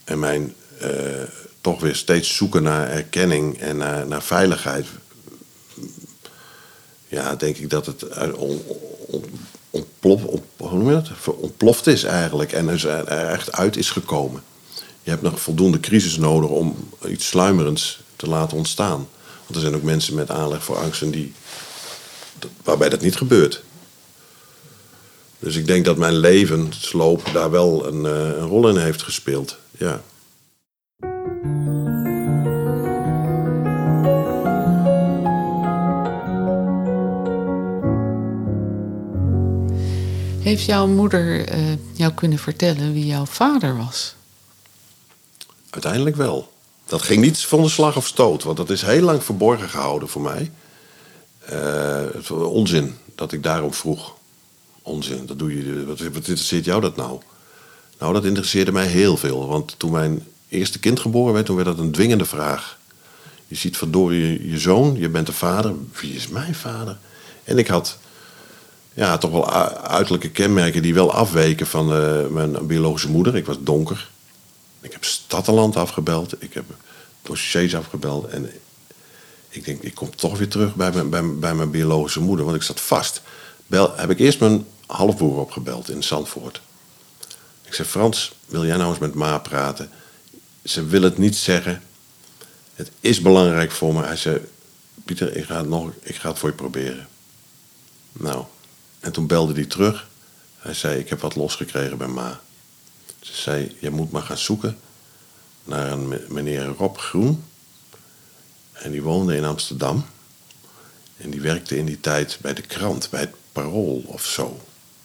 [0.04, 0.88] en mijn uh,
[1.64, 4.86] toch weer steeds zoeken naar erkenning en naar, naar veiligheid.
[7.08, 8.04] Ja, denk ik dat het
[11.20, 12.52] ontploft is eigenlijk.
[12.52, 14.42] En dus er echt uit is gekomen
[15.04, 19.08] je hebt nog voldoende crisis nodig om iets sluimerends te laten ontstaan.
[19.42, 21.32] Want er zijn ook mensen met aanleg voor angsten die,
[22.62, 23.62] waarbij dat niet gebeurt.
[25.38, 29.56] Dus ik denk dat mijn levensloop daar wel een, eh, een rol in heeft gespeeld.
[29.78, 30.02] Ja.
[40.54, 44.14] Heeft jouw moeder uh, jou kunnen vertellen wie jouw vader was?
[45.70, 46.52] Uiteindelijk wel.
[46.86, 50.08] Dat ging niet van de slag of stoot, want dat is heel lang verborgen gehouden
[50.08, 50.50] voor mij.
[51.52, 54.14] Uh, onzin dat ik daarom vroeg.
[54.82, 55.84] Onzin, dat doe je.
[55.84, 57.20] Wat, wat interesseert jou dat nou?
[57.98, 59.46] Nou, dat interesseerde mij heel veel.
[59.46, 62.78] Want toen mijn eerste kind geboren werd, toen werd dat een dwingende vraag.
[63.46, 65.74] Je ziet verdorie je, je zoon, je bent de vader.
[66.00, 66.98] Wie is mijn vader?
[67.44, 67.98] En ik had
[68.94, 69.50] ja, toch wel
[69.82, 73.36] uiterlijke kenmerken die wel afweken van uh, mijn biologische moeder.
[73.36, 74.10] Ik was donker.
[74.80, 76.42] Ik heb Stadteland afgebeld.
[76.42, 76.64] Ik heb
[77.22, 78.26] dossiers afgebeld.
[78.26, 78.50] En
[79.48, 82.44] ik denk, ik kom toch weer terug bij mijn, bij, bij mijn biologische moeder.
[82.44, 83.22] Want ik zat vast.
[83.66, 86.60] Bel, heb ik eerst mijn halfbroer opgebeld in Zandvoort.
[87.62, 89.90] Ik zei, Frans, wil jij nou eens met Ma praten?
[90.64, 91.82] Ze wil het niet zeggen.
[92.74, 94.04] Het is belangrijk voor me.
[94.04, 94.40] Hij zei,
[95.04, 97.08] Pieter, ik ga het, nog, ik ga het voor je proberen.
[98.12, 98.44] Nou,
[99.04, 100.08] en toen belde hij terug.
[100.58, 102.40] Hij zei, ik heb wat losgekregen bij Ma.
[103.20, 104.78] Ze zei, je moet maar gaan zoeken
[105.64, 107.44] naar een meneer Rob Groen.
[108.72, 110.06] En die woonde in Amsterdam.
[111.16, 114.60] En die werkte in die tijd bij de krant, bij het Parool of zo.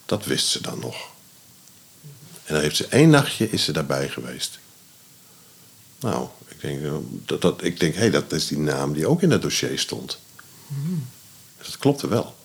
[0.05, 1.09] Dat wist ze dan nog.
[2.43, 4.59] En dan heeft ze één nachtje is ze daarbij geweest.
[5.99, 6.93] Nou, ik denk, eh,
[7.25, 9.79] dat, dat, ik denk hé, hey, dat is die naam die ook in het dossier
[9.79, 10.19] stond.
[10.67, 11.07] Mm.
[11.57, 12.37] Dat klopte wel.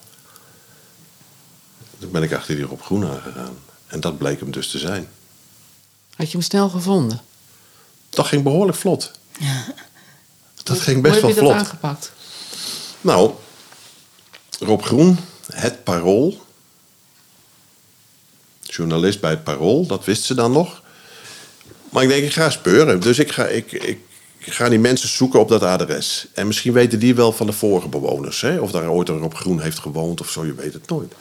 [1.98, 3.56] Toen ben ik achter die Rob Groen aangegaan.
[3.86, 5.08] En dat bleek hem dus te zijn.
[6.16, 7.20] Had je hem snel gevonden?
[8.10, 9.10] Dat ging behoorlijk vlot.
[9.38, 9.64] Ja.
[10.62, 11.38] Dat ging best wel vlot.
[11.38, 12.12] Hoe heb je dat aangepakt?
[13.00, 13.30] Nou,
[14.58, 15.18] Rob Groen,
[15.52, 16.42] het Parool.
[18.60, 20.82] Journalist bij het Parool, dat wist ze dan nog.
[21.90, 23.00] Maar ik denk, ik ga speuren.
[23.00, 23.98] Dus ik ga, ik, ik,
[24.38, 26.26] ga die mensen zoeken op dat adres.
[26.34, 28.40] En misschien weten die wel van de vorige bewoners.
[28.40, 28.58] Hè?
[28.58, 31.14] Of daar ooit een Rob Groen heeft gewoond of zo, je weet het nooit.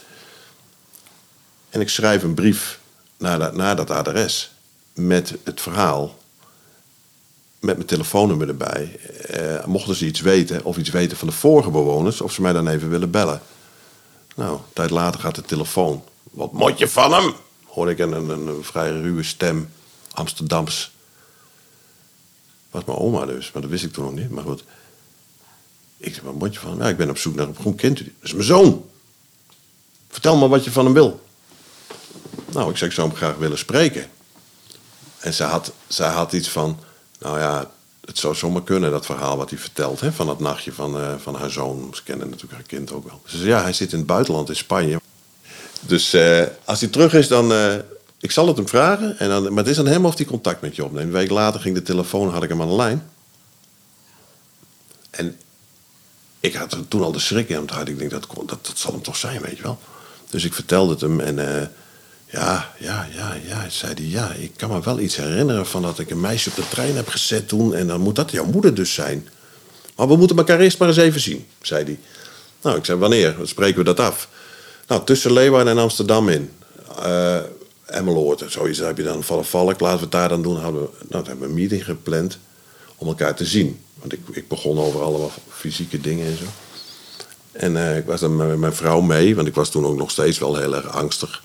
[1.73, 2.79] En ik schrijf een brief
[3.17, 4.51] naar dat, naar dat adres
[4.93, 6.17] met het verhaal.
[7.59, 8.99] Met mijn telefoonnummer erbij.
[9.27, 12.53] Eh, mochten ze iets weten, of iets weten van de vorige bewoners, of ze mij
[12.53, 13.41] dan even willen bellen.
[14.35, 16.03] Nou, een tijd later gaat de telefoon.
[16.23, 17.33] Wat moet je van hem?
[17.65, 19.69] Hoorde ik een, een, vrij ruwe stem,
[20.11, 20.91] Amsterdams.
[22.71, 24.29] Was mijn oma dus, maar dat wist ik toen nog niet.
[24.29, 24.63] Maar goed.
[25.97, 26.79] Ik zei, wat moet je van hem?
[26.79, 27.97] Ja, ik ben op zoek naar een groen kind.
[27.97, 28.85] Dat is mijn zoon.
[30.09, 31.21] Vertel me wat je van hem wil.
[32.53, 34.05] Nou, ik zei, ik zou hem graag willen spreken.
[35.19, 36.79] En ze had, ze had iets van,
[37.19, 37.71] Nou ja,
[38.05, 39.99] het zou zomaar kunnen, dat verhaal wat hij vertelt.
[39.99, 41.89] Hè, van dat nachtje van, eh, van haar zoon.
[41.95, 43.21] Ze kennen natuurlijk haar kind ook wel.
[43.25, 45.01] Ze zei, ja, hij zit in het buitenland, in Spanje.
[45.81, 47.53] Dus eh, als hij terug is, dan...
[47.53, 47.75] eh,
[48.19, 49.19] ik zal het hem vragen.
[49.19, 51.07] En dan, maar het is aan hem of hij contact met je opneemt.
[51.07, 53.09] Een week later ging de telefoon, had ik hem aan de lijn.
[55.09, 55.37] En
[56.39, 57.87] ik had toen al de schrik in het.
[57.87, 59.79] Ik denk, dat, dat, dat zal hem toch zijn, weet je wel.
[60.29, 61.71] Dus ik vertelde het hem en...
[62.33, 64.05] ja, ja, ja, ja, zei hij.
[64.05, 66.95] Ja, ik kan me wel iets herinneren van dat ik een meisje op de trein
[66.95, 67.75] heb gezet toen.
[67.75, 69.27] En dan moet dat jouw moeder dus zijn.
[69.95, 71.99] Maar we moeten elkaar eerst maar eens even zien, zei hij.
[72.61, 73.35] Nou, ik zei, wanneer?
[73.37, 74.29] Dan spreken we dat af.
[74.87, 76.51] Nou, tussen Leeuwarden en Amsterdam in.
[77.01, 77.39] Eh
[77.85, 78.79] Emmeloord zoiets.
[78.79, 79.79] Heb je dan vallen valk.
[79.79, 80.57] Laten we het daar dan doen.
[80.57, 82.37] Hadden we, nou, hebben we een meeting gepland
[82.95, 83.79] om elkaar te zien.
[83.99, 86.45] Want ik, ik begon over allemaal fysieke dingen en zo.
[87.51, 90.11] En eh, ik was dan met mijn vrouw mee, want ik was toen ook nog
[90.11, 91.42] steeds wel heel erg angstig.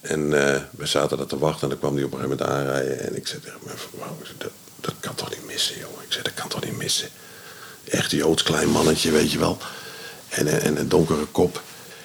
[0.00, 2.58] En eh, we zaten daar te wachten en dan kwam hij op een gegeven moment
[2.58, 3.00] aanrijden.
[3.00, 6.04] En ik zei tegen mijn vrouw, dat, dat kan toch niet missen, jongen.
[6.04, 7.08] Ik zei, dat kan toch niet missen.
[7.84, 9.58] Echt Joods klein mannetje, weet je wel.
[10.28, 11.62] En, en, en een donkere kop.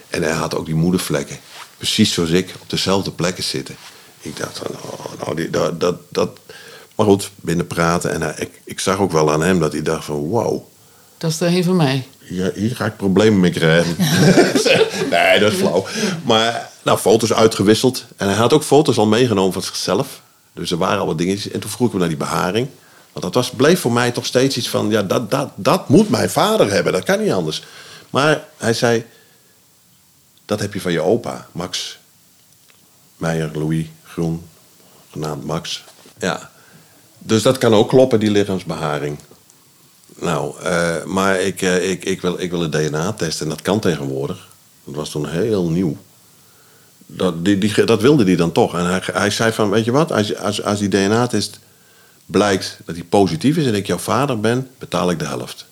[0.09, 1.39] En hij had ook die moedervlekken.
[1.77, 3.75] Precies zoals ik, op dezelfde plekken zitten.
[4.19, 6.39] Ik dacht van, oh, nou, die, dat, dat, dat...
[6.95, 8.11] Maar goed, binnen praten.
[8.11, 10.63] En ik, ik zag ook wel aan hem dat hij dacht van, wow.
[11.17, 12.07] Dat is er een van mij.
[12.25, 13.95] Hier, hier ga ik problemen mee krijgen.
[15.11, 15.85] nee, dat is flauw.
[16.23, 18.05] Maar nou, foto's uitgewisseld.
[18.17, 20.21] En hij had ook foto's al meegenomen van zichzelf.
[20.53, 21.51] Dus er waren al wat dingetjes.
[21.51, 22.67] En toen vroeg ik hem naar die beharing.
[23.11, 24.89] Want dat was, bleef voor mij toch steeds iets van...
[24.89, 26.93] Ja, dat, dat, dat moet mijn vader hebben.
[26.93, 27.63] Dat kan niet anders.
[28.09, 29.05] Maar hij zei...
[30.45, 31.97] Dat heb je van je opa, Max.
[33.17, 34.47] Meijer, Louis, Groen.
[35.11, 35.83] Genaamd Max.
[36.19, 36.51] Ja.
[37.17, 39.17] Dus dat kan ook kloppen, die lichaamsbeharing.
[40.15, 43.79] Nou, eh, maar ik, eh, ik, ik, wil, ik wil een DNA-test en dat kan
[43.79, 44.47] tegenwoordig.
[44.83, 45.97] Dat was toen heel nieuw.
[47.05, 48.77] Dat, die, die, dat wilde hij dan toch.
[48.77, 51.59] En hij, hij zei van, weet je wat, als, als, als die DNA-test
[52.25, 55.65] blijkt dat hij positief is en ik jouw vader ben, betaal ik de helft.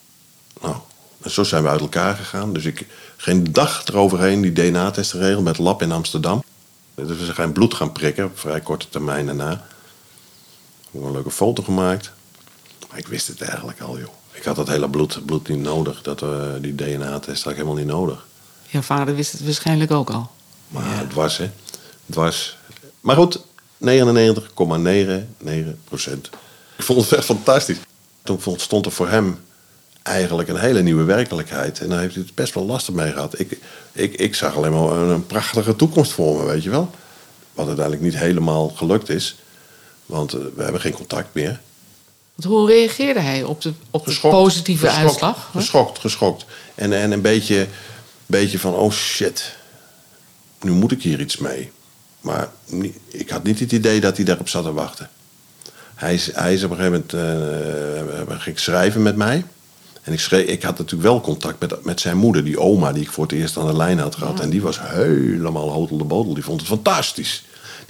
[0.61, 0.75] Nou,
[1.21, 2.53] en zo zijn we uit elkaar gegaan.
[2.53, 2.85] Dus ik
[3.17, 6.43] geen dag eroverheen die DNA-test geregeld met Lab in Amsterdam.
[6.95, 9.65] Dus we zijn bloed gaan prikken op vrij korte termijn daarna.
[10.91, 12.11] Gewoon een leuke foto gemaakt.
[12.89, 14.22] Maar ik wist het eigenlijk al, joh.
[14.43, 16.01] Ik had dat hele bloed, bloed niet nodig.
[16.01, 16.29] Dat, eh,
[16.61, 18.25] die DNA-test had ik helemaal niet nodig.
[18.69, 20.31] Jouw vader wist het waarschijnlijk ook al.
[20.67, 21.49] Maar het was, hè.
[22.05, 22.57] Het was.
[22.99, 23.39] Maar goed,
[23.77, 26.29] 99,99 procent.
[26.77, 27.77] Ik vond het echt fantastisch.
[28.23, 29.39] Toen vond- stond er voor hem
[30.01, 31.79] eigenlijk een hele nieuwe werkelijkheid.
[31.79, 33.39] En daar heeft hij het best wel lastig mee gehad.
[33.39, 33.59] Ik,
[33.91, 36.89] ik, ik zag alleen maar een, een prachtige toekomst voor me, weet je wel.
[37.53, 39.35] Wat uiteindelijk niet helemaal gelukt is.
[40.05, 41.61] Want eh, we hebben geen contact meer.
[42.35, 45.05] Want hoe reageerde hij op de, op de positieve Geschokt.
[45.05, 45.49] uitslag?
[45.51, 46.45] Geschokt, geschokt.
[46.75, 47.67] En, en een beetje,
[48.25, 49.55] beetje van, oh shit,
[50.61, 51.71] nu moet ik hier iets mee.
[52.21, 52.49] Maar
[53.07, 55.09] ik had niet het idee dat hij daarop zat te wachten.
[55.95, 59.45] Hij is, hij is op een gegeven moment, eh, ging schrijven met mij.
[60.03, 63.03] En ik, schreef, ik had natuurlijk wel contact met, met zijn moeder, die oma, die
[63.03, 64.39] ik voor het eerst aan de lijn had gehad.
[64.39, 66.33] En die was helemaal hotel de botel.
[66.33, 67.43] Die vond het fantastisch.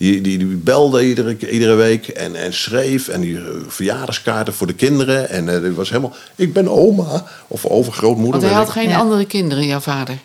[0.04, 3.08] Die, die, die belde iedere, iedere week en, en schreef.
[3.08, 5.30] En die eh, verjaardagskaarten voor de kinderen.
[5.30, 7.26] En eh, die was helemaal, ik ben oma.
[7.48, 8.42] Of overgrootmoeder.
[8.42, 8.74] Want hij had ik.
[8.74, 8.98] geen Ja.
[8.98, 10.18] andere kinderen, jouw vader.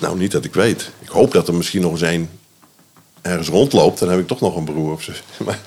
[0.00, 0.90] Nou, niet dat ik weet.
[1.00, 2.28] Ik hoop dat er misschien nog eens een
[3.22, 3.98] ergens rondloopt.
[3.98, 5.12] Dan heb ik toch nog een broer of zo.
[5.44, 5.58] Maar,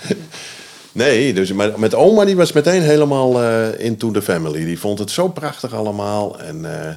[0.91, 4.65] nee, dus, maar met oma die was meteen helemaal eh, into the family.
[4.65, 6.39] Die vond het zo prachtig allemaal.
[6.39, 6.95] En, eh,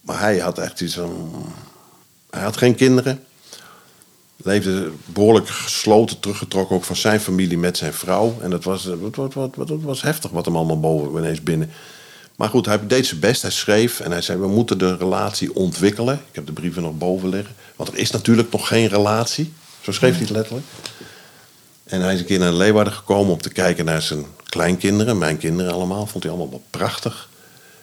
[0.00, 1.30] maar hij had echt iets van...
[2.30, 3.24] Hij had geen kinderen.
[4.42, 8.38] Leefde behoorlijk gesloten, teruggetrokken ook van zijn familie met zijn vrouw.
[8.40, 8.88] En dat was,
[9.54, 11.70] wat, was heftig wat hem allemaal boven ineens binnen.
[12.40, 13.42] Maar goed, hij deed zijn best.
[13.42, 16.14] Hij schreef en hij zei: We moeten de relatie ontwikkelen.
[16.14, 17.54] Ik heb de brieven nog boven liggen.
[17.76, 19.52] Want er is natuurlijk nog geen relatie.
[19.80, 20.66] Zo schreef hij het letterlijk.
[21.84, 25.38] En hij is een keer naar Leeuwarden gekomen om te kijken naar zijn kleinkinderen, mijn
[25.38, 26.06] kinderen allemaal.
[26.06, 27.28] Vond hij allemaal wel prachtig.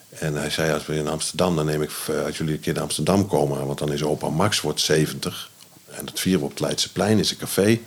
[0.10, 2.74] En hij zei: Als we in Amsterdam, dan neem ik, eh, als jullie een keer
[2.74, 5.50] naar Amsterdam komen, want dan is opa Max wordt 70.
[5.98, 7.80] En dat vieren we op het Leidseplein, is een café.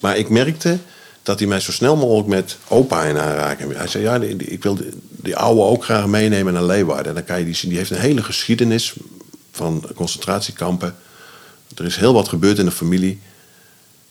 [0.00, 0.78] Maar ik merkte
[1.22, 3.76] dat hij mij zo snel mogelijk met opa in aanraking.
[3.76, 7.06] Hij zei, ja, ik wil die, die oude ook graag meenemen naar Leeuwarden.
[7.06, 7.68] En dan kan je die zien.
[7.68, 8.94] Die heeft een hele geschiedenis
[9.52, 10.96] van concentratiekampen.
[11.76, 13.20] Er is heel wat gebeurd in de familie.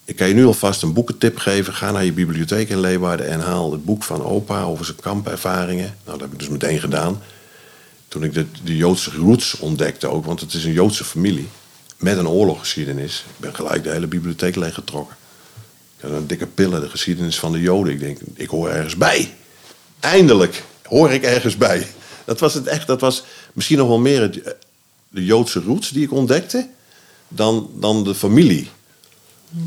[0.06, 1.74] Ik kan je nu alvast een boekentip geven.
[1.74, 5.96] Ga naar je bibliotheek in Leeuwarden en haal het boek van opa over zijn kampervaringen.
[6.06, 7.22] Nou, dat heb ik dus meteen gedaan.
[8.08, 11.48] Toen ik de, de Joodse roots ontdekte ook, want het is een Joodse familie.
[12.02, 13.26] Met een oorloggeschiedenis.
[13.28, 15.16] Ik ben gelijk de hele bibliotheek leeggetrokken.
[15.98, 17.94] Ik had een dikke pillen, de geschiedenis van de Joden.
[17.94, 19.34] Ik denk, ik hoor ergens bij.
[20.00, 21.88] Eindelijk hoor ik ergens bij.
[22.26, 22.88] Dat was het echt.
[22.88, 23.24] Dat was
[23.54, 24.56] misschien nog wel meer het,
[25.10, 26.70] de Joodse roots die ik ontdekte.
[27.28, 28.70] Dan, dan de familie.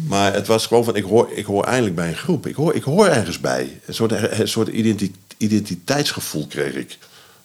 [0.06, 2.46] Maar het was gewoon van, ik hoor, ik hoor eindelijk bij een groep.
[2.46, 3.80] Ik hoor, ik hoor ergens bij.
[3.84, 6.98] Een soort, een soort identi- identiteitsgevoel kreeg ik.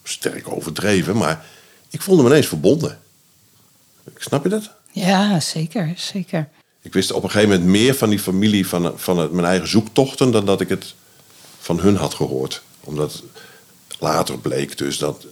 [0.04, 1.46] Sterk overdreven, maar
[1.90, 3.00] ik voelde me ineens verbonden.
[4.18, 4.78] Snap je dat?
[4.92, 6.50] Ja, zeker, zeker.
[6.82, 9.68] Ik wist op een gegeven moment meer van die familie, van, van het, mijn eigen
[9.68, 10.96] zoektochten, dan dat ik het
[11.60, 12.62] van hun had gehoord.
[12.80, 13.24] Omdat
[14.00, 15.26] later bleek dus dat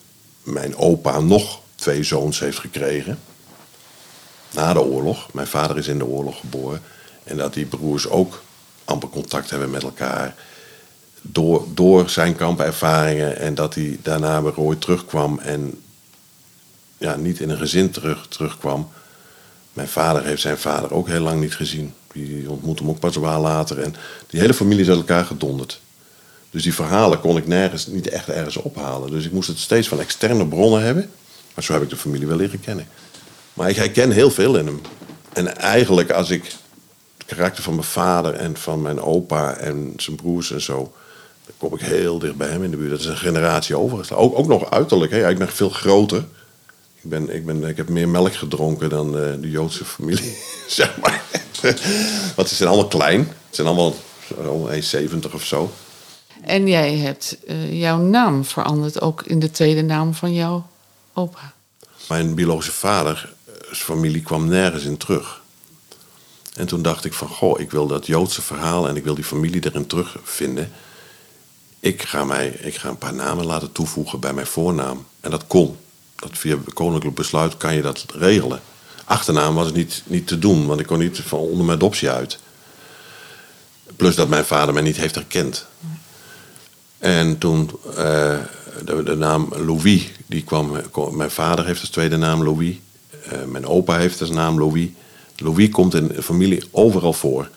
[0.44, 3.20] mijn opa nog twee zoons heeft gekregen.
[4.52, 5.34] Na de oorlog.
[5.34, 6.82] Mijn vader is in de oorlog geboren.
[7.24, 8.44] En dat die broers ook
[8.86, 10.36] amper contact hebben met elkaar.
[11.22, 13.38] Door, door zijn kampervaringen.
[13.38, 15.40] En dat hij daarna weer ooit terugkwam.
[15.40, 15.82] En
[16.98, 18.90] ja, niet in een gezin terug, terugkwam.
[19.78, 21.94] Mijn vader heeft zijn vader ook heel lang niet gezien.
[22.14, 23.80] Die ontmoette hem ook pas wel later.
[23.80, 23.96] En
[24.28, 25.80] die hele familie is uit elkaar gedonderd.
[26.50, 29.12] Dus die verhalen kon ik nergens, niet echt ergens ophalen.
[29.12, 31.10] Dus ik moest het steeds van externe bronnen hebben.
[31.54, 32.88] Maar zo heb ik de familie wel leren kennen.
[33.54, 34.82] Maar ik herken heel veel in hem.
[35.34, 36.44] En eigenlijk als ik
[37.18, 40.94] het karakter van mijn vader en van mijn opa en zijn broers en zo...
[41.46, 42.92] dan kom ik heel dicht bij hem in de buurt.
[42.92, 44.26] Dat is een generatie overgeslagen.
[44.26, 45.12] Ook, ook nog uiterlijk.
[45.12, 45.30] Hè.
[45.30, 46.26] Ik ben veel groter.
[47.02, 50.38] Ik, ben, ik, ben, ik heb meer melk gedronken dan eh, de Joodse familie,
[50.68, 51.22] zeg maar.
[52.36, 53.24] Want ze zijn allemaal klein.
[53.24, 53.96] Ze zijn allemaal,
[54.38, 55.72] allemaal 1,70 of zo.
[56.42, 60.68] En jij hebt eh, jouw naam veranderd, ook in de tweede naam van jouw
[61.14, 61.54] opa.
[62.08, 65.42] Mijn biologische vader, eh, zijn familie kwam nergens in terug.
[66.54, 69.24] En toen dacht ik van, goh, ik wil dat Joodse verhaal en ik wil die
[69.24, 70.72] familie erin terugvinden.
[71.80, 75.06] Ik ga, mij, ik ga een paar namen laten toevoegen bij mijn voornaam.
[75.20, 75.78] En dat kon.
[76.20, 78.62] Dat via koninklijk besluit kan je dat regelen.
[79.06, 82.40] Achternaam was niet, niet te doen, want ik kon niet van onder mijn adoptie uit.
[83.96, 85.66] Plus dat mijn vader mij niet heeft herkend.
[86.98, 88.38] En toen eh,
[88.86, 90.72] de, de naam Louis, die kwam,
[91.12, 92.76] mijn vader heeft als tweede naam Louis.
[93.24, 94.90] Eh, mijn opa heeft als naam Louis.
[95.36, 97.50] Louis komt in de familie overal voor.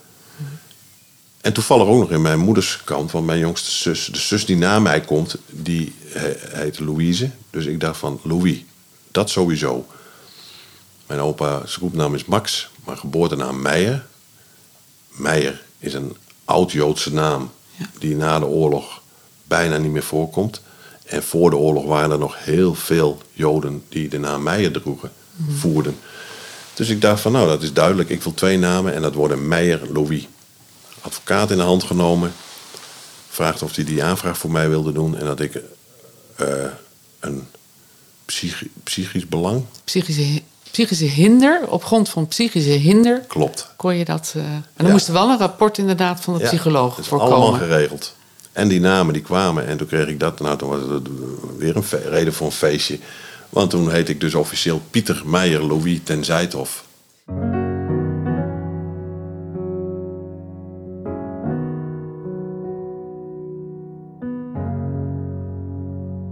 [1.40, 4.04] En toevallig ook nog in mijn moeders kant, van mijn jongste zus.
[4.12, 7.30] De zus die na mij komt, die he- heet Louise.
[7.50, 8.64] Dus ik dacht van Louis,
[9.10, 9.86] dat sowieso.
[11.06, 14.06] Mijn opa's roepnaam is Max, maar geboortenaam Meijer.
[15.08, 17.50] Meijer is een oud-Joodse naam
[17.98, 19.00] die na de oorlog
[19.44, 20.60] bijna niet meer voorkomt.
[21.04, 25.12] En voor de oorlog waren er nog heel veel Joden die de naam Meijer droegen,
[25.48, 25.98] voerden.
[26.74, 28.08] Dus ik dacht van nou, dat is duidelijk.
[28.08, 30.28] Ik wil twee namen en dat worden Meijer Louis.
[31.00, 32.32] Advocaat in de hand genomen.
[33.28, 35.16] Vraagt of hij die aanvraag voor mij wilde doen.
[35.16, 35.62] En dat ik
[36.36, 36.46] eh,
[37.20, 37.46] een
[38.24, 39.64] psychi- psychisch belang.
[39.84, 43.72] Psychische, hi- psychische hinder, op grond van psychische hinder, Klopt.
[43.76, 44.32] kon je dat.
[44.36, 44.92] eh, en dan Ja.
[44.92, 47.34] moest er wel een rapport inderdaad van de Ja, psycholoog dat is voorkomen.
[47.36, 48.14] allemaal geregeld.
[48.52, 50.40] En die namen die kwamen en toen kreeg ik dat.
[50.40, 51.08] Nou, toen was het
[51.58, 52.98] weer een reden voor een feestje.
[53.48, 56.84] Want toen heet ik dus officieel Pieter Meijer Louis ten Zijthof.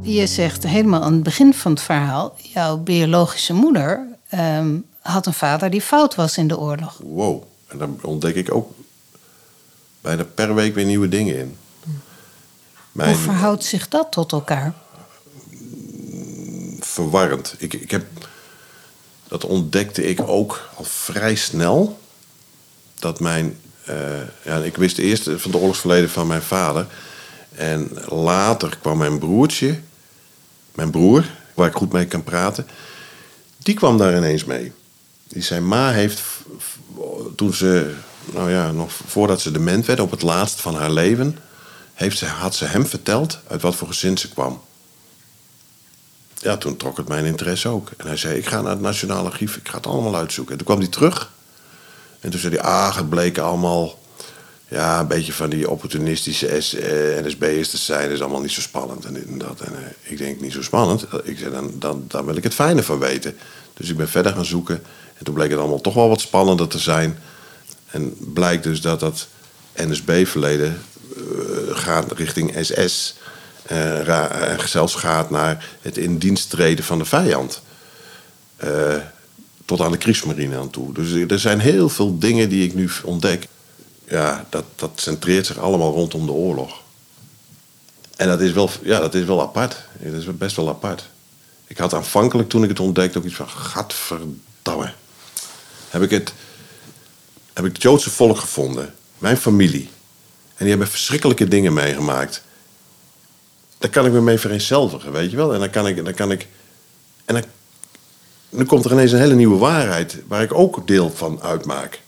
[0.08, 2.36] Je zegt helemaal aan het begin van het verhaal...
[2.36, 7.00] jouw biologische moeder ehm, had een vader die fout was in de oorlog.
[7.02, 7.42] Wow.
[7.66, 8.72] En daar ontdek ik ook
[10.00, 11.56] bijna per week weer nieuwe dingen in.
[12.92, 14.74] Mijn, Hoe verhoudt zich dat tot elkaar?
[16.80, 17.54] verwarrend.
[17.58, 18.06] Ik, ik heb,
[19.28, 21.98] dat ontdekte ik ook al vrij snel.
[22.94, 23.58] Dat mijn.
[23.84, 23.96] eh,
[24.44, 26.86] ja, ik wist eerst van het oorlogsverleden van mijn vader.
[27.54, 29.78] En later kwam mijn broertje,
[30.78, 31.24] mijn broer,
[31.54, 32.66] waar ik goed mee kan praten.
[33.58, 34.72] Die kwam daar ineens mee.
[35.28, 36.22] Die zijn ma heeft,
[37.36, 41.38] toen ze, nou ja, nog voordat ze dement werd, op het laatst van haar leven,
[41.94, 44.60] heeft ze, had ze hem verteld uit wat voor gezin ze kwam
[46.40, 47.90] ja, toen trok het mijn interesse ook.
[47.96, 50.52] En hij zei, ik ga naar het Nationaal Archief, ik ga het allemaal uitzoeken.
[50.52, 51.30] En toen kwam hij terug.
[52.20, 53.98] En toen zei hij, ah, het bleken allemaal...
[54.68, 58.10] Ja, een beetje van die opportunistische S, eh, NSB'ers te zijn.
[58.10, 59.60] Is allemaal niet zo spannend en dat.
[59.60, 61.06] En eh, ik denk, niet zo spannend.
[61.22, 63.36] Ik zei, dan, dan, dan wil ik het fijne van weten.
[63.74, 64.82] Dus ik ben verder gaan zoeken.
[65.18, 67.18] En toen bleek het allemaal toch wel wat spannender te zijn.
[67.90, 69.26] En blijkt dus dat dat
[69.76, 70.82] NSB-verleden
[71.16, 71.22] eh,
[71.76, 73.16] gaat richting SS.
[73.66, 77.62] en zelfs gaat naar het in dienst treden van de vijand.
[79.64, 80.92] Tot aan de Kriegsmarine aan toe.
[80.92, 83.48] Dus er zijn heel veel dingen die ik nu ontdek.
[84.08, 86.82] Ja, dat, dat centreert zich allemaal rondom de oorlog.
[88.16, 89.76] En dat is wel, ja, dat is wel apart.
[90.00, 91.08] Dat is best wel apart.
[91.66, 93.48] Ik had aanvankelijk, toen ik het ontdekte, ook iets van...
[93.48, 94.92] Gadverdamme.
[95.88, 96.32] Heb ik het,
[97.52, 98.94] heb ik het Joodse volk gevonden.
[99.18, 99.90] Mijn familie.
[100.48, 102.42] En die hebben verschrikkelijke dingen meegemaakt.
[103.78, 105.54] Daar kan ik me mee vereenzelvigen, weet je wel.
[105.54, 106.04] En dan kan ik...
[106.04, 106.46] Dan kan ik
[107.24, 107.44] en dan,
[108.50, 110.16] dan komt er ineens een hele nieuwe waarheid...
[110.26, 112.00] waar ik ook deel van uitmaak.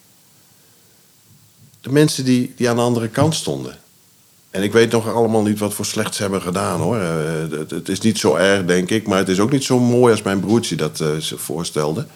[1.81, 3.78] De mensen die, die aan de andere kant stonden.
[4.51, 6.99] En ik weet nog allemaal niet wat voor slechts ze hebben gedaan hoor.
[6.99, 9.07] Eh, het, is niet zo erg, denk ik.
[9.07, 12.07] Maar het is ook niet zo mooi als mijn broertje dat uh, ze voorstelde.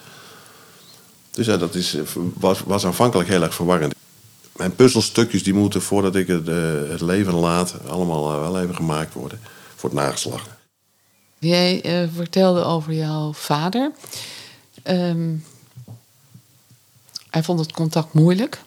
[1.30, 1.96] Dus ja, dat is,
[2.34, 3.94] was, was aanvankelijk heel erg verwarrend.
[4.56, 6.46] Mijn puzzelstukjes die moeten voordat ik het,
[6.88, 7.74] het leven laat...
[7.88, 9.40] allemaal wel even gemaakt worden
[9.76, 10.48] voor het nageslacht.
[11.38, 13.90] Jij vertelde over jouw vader.
[14.84, 15.44] Um,
[17.30, 18.60] hij vond het contact moeilijk.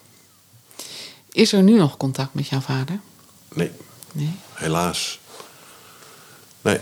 [1.38, 3.00] Is er nu nog contact met jouw vader?
[3.54, 3.70] Nee.
[4.12, 4.34] nee?
[4.52, 5.18] Helaas.
[6.60, 6.80] Nee.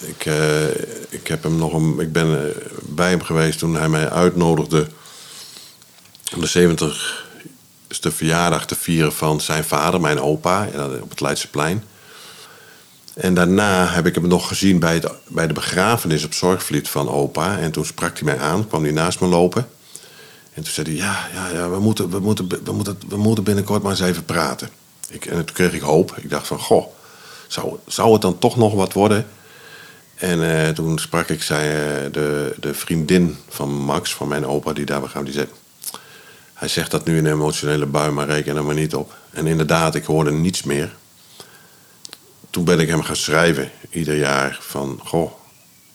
[0.00, 0.68] Ik, uh,
[1.08, 4.88] ik, heb hem nog een, ik ben uh, bij hem geweest toen hij mij uitnodigde
[6.34, 6.76] om de
[7.88, 10.68] 70ste verjaardag te vieren van zijn vader, mijn opa,
[11.00, 11.84] op het Leidseplein.
[13.14, 17.08] En daarna heb ik hem nog gezien bij, het, bij de begrafenis op Zorgvliet van
[17.08, 17.58] opa.
[17.58, 19.68] En toen sprak hij mij aan, kwam hij naast me lopen.
[20.54, 23.44] En toen zei hij, ja, ja, ja we, moeten, we, moeten, we, moeten, we moeten
[23.44, 24.68] binnenkort maar eens even praten.
[25.08, 26.16] Ik, en toen kreeg ik hoop.
[26.16, 26.86] Ik dacht van, goh,
[27.48, 29.26] zou, zou het dan toch nog wat worden?
[30.14, 34.72] En uh, toen sprak ik, zei uh, de, de vriendin van Max, van mijn opa,
[34.72, 35.46] die daar begaan, die zei...
[36.54, 39.14] Hij zegt dat nu in een emotionele bui, maar reken er maar niet op.
[39.30, 40.94] En inderdaad, ik hoorde niets meer.
[42.50, 45.00] Toen ben ik hem gaan schrijven, ieder jaar, van...
[45.04, 45.32] Goh,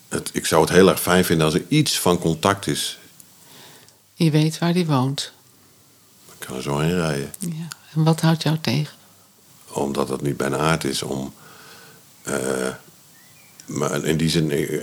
[0.08, 2.98] het, ik zou het heel erg fijn vinden als er iets van contact is.
[4.24, 5.32] Je weet waar hij woont.
[6.26, 7.32] Ik kan er zo heen rijden.
[7.38, 7.68] Ja.
[7.94, 8.96] En wat houdt jou tegen?
[9.68, 11.32] Omdat het niet bijna aard is om.
[12.28, 12.34] Uh,
[13.66, 14.80] maar in die zin, uh,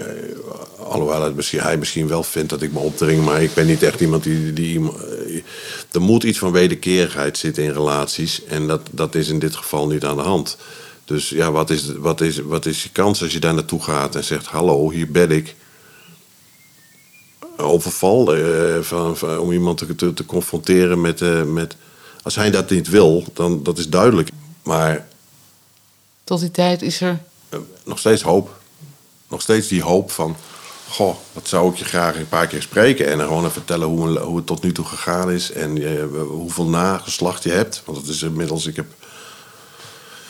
[0.80, 3.84] alhoewel het misschien, hij misschien wel vindt dat ik me opdring, maar ik ben niet
[3.84, 4.54] echt iemand die.
[4.54, 5.44] die uh,
[5.92, 8.44] er moet iets van wederkerigheid zitten in relaties.
[8.44, 10.58] En dat, dat is in dit geval niet aan de hand.
[11.06, 14.16] Dus ja, wat is, wat, is, wat is je kans als je daar naartoe gaat
[14.16, 15.56] en zegt: Hallo, hier ben ik
[17.58, 21.76] overval uh, van, van, om iemand te, te, te confronteren met, uh, met.
[22.22, 24.30] Als hij dat niet wil, dan dat is duidelijk.
[24.64, 25.08] Maar.
[26.24, 27.20] Tot die tijd is er.
[27.54, 28.60] Uh, nog steeds hoop.
[29.28, 30.36] Nog steeds die hoop van.
[30.90, 33.08] Goh, wat zou ik je graag een paar keer spreken.
[33.08, 35.52] En dan gewoon even vertellen hoe, hoe het tot nu toe gegaan is.
[35.52, 37.82] En hoeveel nageslacht je hebt.
[37.86, 38.66] Want het is inmiddels.
[38.66, 38.86] Ik heb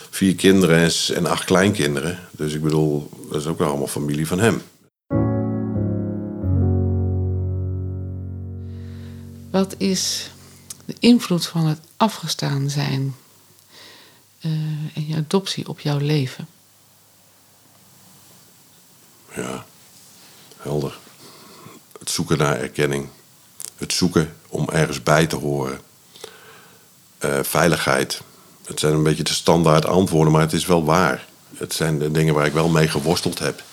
[0.10, 2.20] vier kinderen en, en acht kleinkinderen.
[2.32, 4.62] Dus ik bedoel, dat is ook wel allemaal familie van hem.
[9.52, 10.30] Wat is
[10.86, 13.16] de invloed van het afgestaan zijn
[14.42, 14.52] uh,
[14.94, 16.48] en je adoptie op jouw leven?
[19.36, 19.66] Ja,
[20.58, 20.98] helder.
[22.00, 23.10] Het zoeken naar erkenning.
[23.76, 25.82] Het zoeken om ergens bij te horen.
[27.26, 28.22] Uh, veiligheid.
[28.66, 31.28] Het zijn een beetje de standaard antwoorden, maar het is wel waar.
[31.56, 33.64] Het zijn de dingen waar ik wel mee geworsteld heb.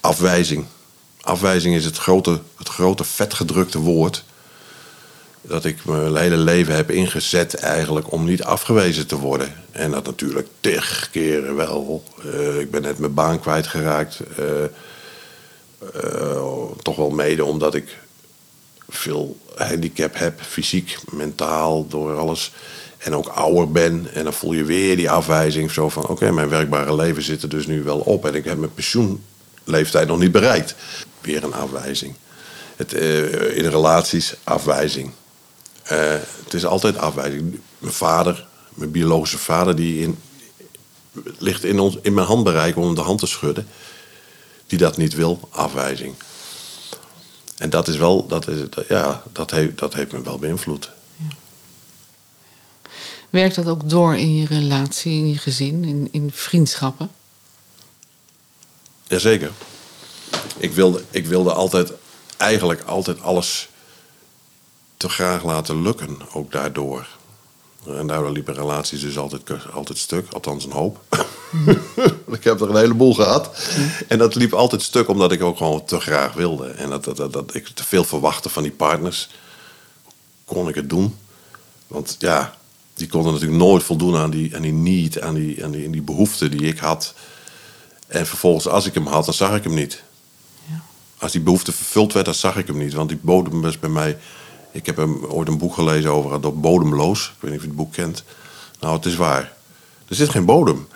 [0.00, 0.66] Afwijzing.
[1.20, 4.24] Afwijzing is het grote, het grote vetgedrukte woord
[5.42, 9.54] dat ik mijn hele leven heb ingezet eigenlijk om niet afgewezen te worden.
[9.70, 12.04] En dat natuurlijk tig keren wel.
[12.24, 14.20] Uh, ik ben net mijn baan kwijtgeraakt.
[14.38, 14.46] Uh,
[16.82, 17.98] toch wel mede omdat ik
[18.88, 22.52] veel handicap heb, fysiek, mentaal, door alles.
[22.98, 24.08] En ook ouder ben.
[24.12, 25.70] En dan voel je weer die afwijzing.
[25.70, 28.26] Zo van, oké, mijn werkbare leven zit er dus nu wel op.
[28.26, 30.74] En ik heb mijn pensioenleeftijd nog niet bereikt.
[31.20, 32.14] Weer een afwijzing.
[32.76, 35.12] Het, in relaties, afwijzing.
[35.84, 36.14] Uh,
[36.44, 37.60] het is altijd afwijzing.
[37.78, 40.18] Mijn vader, mijn biologische vader, die in,
[41.38, 43.66] ligt in, ons, in mijn handbereik om de hand te schudden.
[44.66, 46.14] Die dat niet wil, afwijzing.
[47.56, 48.58] En dat is wel, dat, is,
[48.88, 50.90] ja, dat, heeft, dat heeft me wel beïnvloed.
[51.16, 51.24] Ja.
[53.30, 57.10] Werkt dat ook door in je relatie, in je gezin, in, in vriendschappen?
[59.06, 59.50] Jazeker.
[60.56, 61.92] Ik wilde, ik wilde altijd,
[62.36, 63.68] eigenlijk altijd alles
[65.02, 67.06] te graag laten lukken, ook daardoor.
[67.86, 69.42] En daardoor liepen relaties dus altijd,
[69.72, 71.00] altijd stuk, althans een hoop.
[72.38, 73.56] ik heb er een heleboel gehad.
[74.08, 76.68] En dat liep altijd stuk omdat ik ook gewoon te graag wilde.
[76.68, 79.28] En dat, dat, dat, ik te veel verwachtte van die partners.
[80.44, 81.16] Kon ik het doen?
[81.86, 82.54] Want ja,
[82.94, 85.92] die konden natuurlijk nooit voldoen aan die, aan die need, aan die, aan die, aan
[85.92, 87.14] die behoefte die ik had.
[88.06, 90.02] En vervolgens, als ik hem had, dan zag ik hem niet.
[90.68, 90.82] Ja.
[91.18, 92.92] Als die behoefte vervuld werd, dan zag ik hem niet.
[92.92, 94.18] Want die bodem was bij mij
[94.72, 97.32] ik heb hem ooit een boek gelezen over het bodemloos.
[97.36, 98.24] Ik weet niet of je het boek kent.
[98.80, 99.52] Nou, het is waar.
[100.08, 100.88] Er zit geen bodem.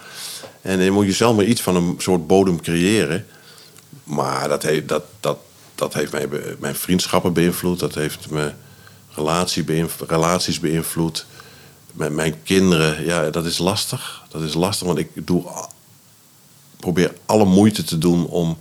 [0.60, 3.26] En je moet jezelf maar iets van een soort bodem creëren.
[4.04, 5.38] Maar dat heeft, dat, dat,
[5.74, 7.78] dat heeft mijn, mijn vriendschappen beïnvloed.
[7.78, 8.56] Dat heeft mijn
[9.14, 9.64] relatie
[10.06, 11.26] relaties beïnvloed.
[11.92, 14.24] Met mijn kinderen, ja, dat is lastig.
[14.28, 15.44] Dat is lastig, want ik doe,
[16.76, 18.58] probeer alle moeite te doen om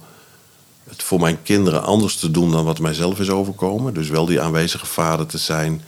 [0.90, 3.94] het voor mijn kinderen anders te doen dan wat mijzelf is overkomen.
[3.94, 5.82] Dus wel die aanwezige vader te zijn.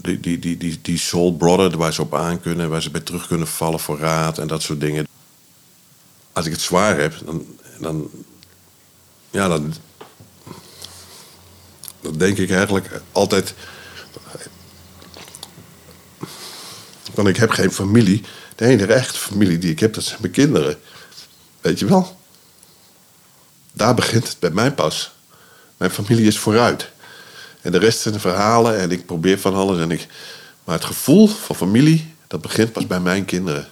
[0.00, 3.00] die, die, die, die, die soul brother waar ze op aan kunnen, waar ze bij
[3.00, 5.06] terug kunnen vallen voor raad en dat soort dingen.
[6.32, 7.46] Als ik het zwaar heb, dan,
[7.80, 8.10] dan
[9.30, 9.74] ja, dan,
[12.00, 13.54] dan denk ik eigenlijk altijd.
[17.14, 18.22] Want ik heb geen familie.
[18.56, 20.78] De enige echte familie die ik heb, dat zijn mijn kinderen.
[21.60, 22.16] Weet je wel?
[23.76, 25.12] Daar begint het bij mij pas.
[25.76, 26.90] Mijn familie is vooruit.
[27.60, 29.78] En de rest zijn verhalen en ik probeer van alles.
[29.78, 30.06] En ik,
[30.64, 33.68] maar het gevoel van familie, dat begint pas bij mijn kinderen.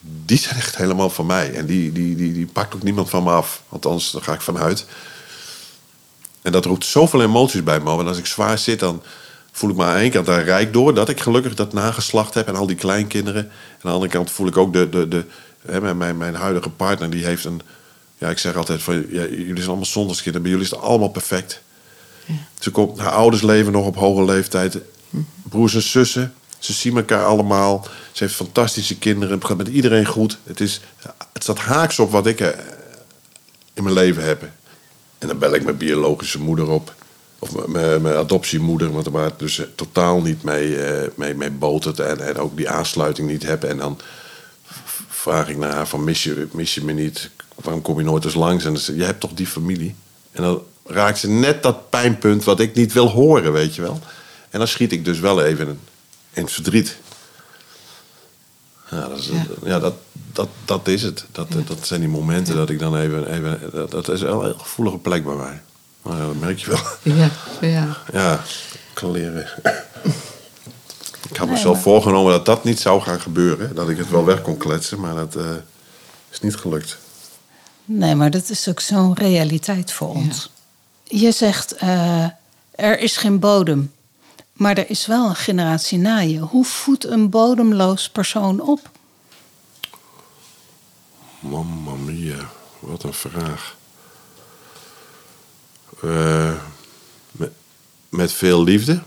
[0.00, 1.54] Die zijn echt helemaal van mij.
[1.54, 3.62] En die, die, die, die pakt ook niemand van me af.
[3.68, 4.86] Althans, daar ga ik vanuit.
[6.42, 7.84] En dat roept zoveel emoties bij me.
[7.84, 9.02] Want als ik zwaar zit, dan
[9.52, 10.94] voel ik me aan de ene kant daar rijk door.
[10.94, 13.44] Dat ik gelukkig dat nageslacht heb en al die kleinkinderen.
[13.44, 14.88] En aan de andere kant voel ik ook de...
[14.88, 15.24] de, de
[15.66, 17.60] hè, mijn, mijn huidige partner, die heeft een...
[18.20, 20.42] Ja, ik zeg altijd van, ja, jullie zijn allemaal zondagskinderen.
[20.42, 21.62] Bij jullie is het allemaal perfect.
[22.24, 22.34] Ja.
[22.58, 24.78] Ze komt, haar ouders leven nog op hoge leeftijd.
[25.42, 26.34] Broers en zussen.
[26.58, 27.86] Ze zien elkaar allemaal.
[28.12, 29.34] Ze heeft fantastische kinderen.
[29.34, 30.38] Het gaat met iedereen goed.
[30.44, 30.80] Het, is,
[31.32, 32.48] het staat haaks op wat ik eh,
[33.74, 34.42] in mijn leven heb.
[35.18, 36.94] En dan bel ik mijn biologische moeder op.
[37.38, 41.50] Of mijn, mijn adoptiemoeder, want waar het dus eh, totaal niet mee, uh, mee, mee
[41.50, 42.00] botert.
[42.00, 43.64] En, en ook die aansluiting niet heb.
[43.64, 44.00] En dan
[45.08, 47.30] vraag ik naar haar van mis je, mis je me niet?
[47.62, 48.64] Waarom kom je nooit eens langs?
[48.64, 49.94] En je hebt toch die familie?
[50.32, 54.00] En dan raakt ze net dat pijnpunt wat ik niet wil horen, weet je wel.
[54.50, 55.78] En dan schiet ik dus wel even in,
[56.32, 56.96] in het verdriet.
[58.90, 59.44] Ja, dat is, ja.
[59.64, 59.94] ja, dat,
[60.32, 61.24] dat, dat is het.
[61.32, 61.60] Dat, ja.
[61.66, 63.32] dat zijn die momenten dat ik dan even...
[63.32, 65.62] even dat, dat is wel een heel gevoelige plek bij mij.
[66.04, 66.80] Ja, dat merk je wel.
[67.02, 67.30] Ja,
[67.60, 67.96] ja.
[68.12, 68.40] Ja,
[68.92, 69.48] kan leren.
[71.30, 71.82] Ik had mezelf maar...
[71.82, 73.74] voorgenomen dat dat niet zou gaan gebeuren.
[73.74, 75.50] Dat ik het wel weg kon kletsen, maar dat uh,
[76.30, 76.98] is niet gelukt.
[77.92, 80.50] Nee, maar dat is ook zo'n realiteit voor ons.
[81.04, 82.24] Je zegt, uh,
[82.70, 83.92] er is geen bodem.
[84.52, 86.38] Maar er is wel een generatie na je.
[86.38, 88.90] Hoe voedt een bodemloos persoon op?
[91.40, 93.76] Mamma mia, wat een vraag.
[96.04, 96.54] Uh,
[97.30, 97.50] met,
[98.08, 99.02] met, veel liefde.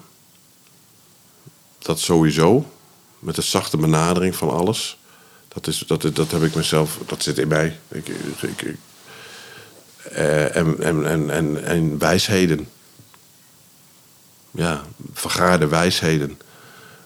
[1.79, 2.65] Dat sowieso.
[3.19, 4.97] Met een zachte benadering van alles.
[5.53, 7.79] Dat, is, dat, dat heb ik mezelf, dat zit in mij.
[7.87, 8.07] Ik,
[8.41, 8.75] ik,
[10.11, 12.67] uh, en, en, en, en, en wijsheden
[14.53, 14.83] ja,
[15.13, 16.39] vergaarde wijsheden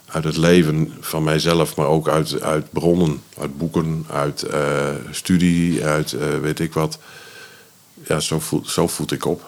[0.05, 5.85] uit het leven van mijzelf, maar ook uit, uit bronnen, uit boeken, uit uh, studie,
[5.85, 6.99] uit uh, weet ik wat.
[8.07, 9.45] Ja, zo voed, zo voed ik op.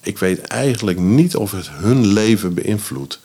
[0.00, 3.20] Ik weet eigenlijk niet of het hun leven beïnvloedt.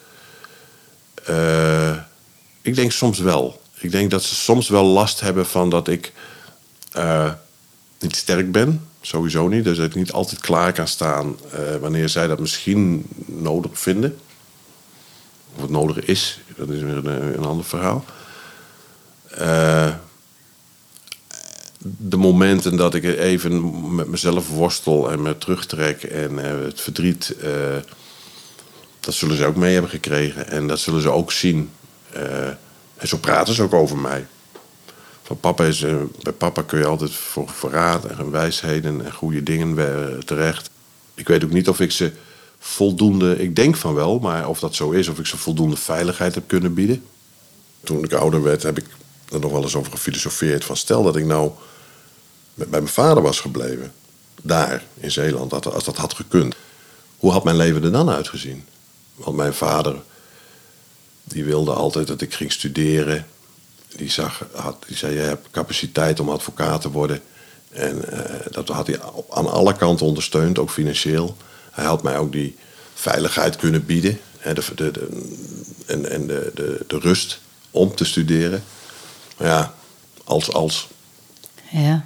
[2.62, 3.62] Ik denk soms wel.
[3.80, 6.14] Ik denk dat ze soms wel last hebben van dat ik
[8.00, 9.64] niet sterk ben sowieso niet.
[9.64, 14.20] Dus dat ik niet altijd klaar kan staan uh, wanneer zij dat misschien nodig vinden.
[15.56, 18.06] Of het nodig is, dat is weer een, ander verhaal.
[19.40, 19.94] Uh,
[21.82, 27.36] de momenten dat ik even met mezelf worstel en me terugtrek en het verdriet,
[29.00, 30.48] dat zullen ze ook mee hebben gekregen.
[30.48, 31.70] En dat zullen ze ook zien.
[33.00, 34.26] En zo praten ze ook over mij.
[35.24, 39.14] Van papa is, uh, bij papa kun je altijd voor, voor raad en wijsheden en
[39.14, 39.76] goede dingen
[40.26, 40.70] terecht.
[41.14, 42.12] Ik weet ook niet of ik ze
[42.60, 46.36] voldoende, ik denk van wel, maar of dat zo is, of ik ze voldoende veiligheid
[46.36, 47.06] heb kunnen bieden.
[47.84, 48.86] Toen ik ouder werd, heb ik
[49.32, 50.66] er nog wel eens over gefilosofeerd.
[50.66, 51.52] Van stel dat ik nou
[52.54, 53.94] bij mijn vader was gebleven,
[54.42, 56.56] daar in Zeeland, als dat had gekund.
[57.18, 58.66] Hoe had mijn leven er dan uitgezien?
[59.16, 59.96] Want mijn vader,
[61.30, 63.26] die wilde altijd dat ik ging studeren
[63.96, 67.22] die, zag, had, die zei: Je hebt capaciteit om advocaat te worden.
[67.70, 68.20] En uh,
[68.52, 71.38] dat had hij aan alle kanten ondersteund, ook financieel.
[71.72, 72.58] Hij had mij ook die
[72.94, 74.20] veiligheid kunnen bieden.
[74.38, 75.08] Hè, de, de, de,
[75.86, 77.40] en en de, de, de rust
[77.72, 78.64] om te studeren.
[79.38, 79.74] Maar ja,
[80.24, 80.88] als als.
[81.72, 82.06] Ja.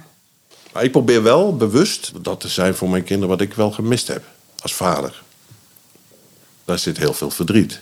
[0.72, 4.08] Maar ik probeer wel bewust dat te zijn voor mijn kinderen wat ik wel gemist
[4.08, 4.24] heb
[4.58, 5.22] als vader.
[6.64, 7.80] Daar zit heel veel verdriet.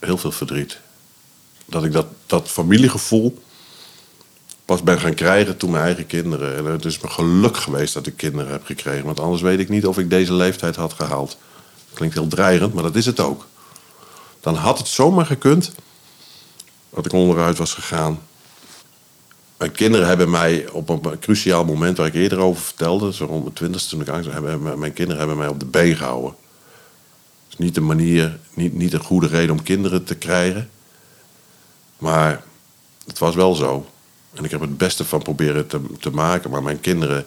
[0.00, 0.80] Heel veel verdriet
[1.70, 3.42] dat ik dat, dat familiegevoel
[4.64, 6.56] pas ben gaan krijgen toen mijn eigen kinderen.
[6.56, 9.04] En het is me geluk geweest dat ik kinderen heb gekregen.
[9.04, 11.36] Want anders weet ik niet of ik deze leeftijd had gehaald.
[11.92, 13.46] Klinkt heel dreigend, maar dat is het ook.
[14.40, 15.72] Dan had het zomaar gekund
[16.90, 18.20] dat ik onderuit was gegaan.
[19.56, 23.42] Mijn kinderen hebben mij op een cruciaal moment waar ik eerder over vertelde, zo rond
[23.42, 26.34] mijn twintigste toen ik angst hebben, mijn kinderen hebben mij op de been gehouden.
[27.60, 30.70] Niet de manier, niet, niet een goede reden om kinderen te krijgen.
[31.98, 32.42] Maar
[33.06, 33.86] het was wel zo.
[34.32, 36.50] En ik heb het beste van proberen te, te maken.
[36.50, 37.24] Maar mijn kinderen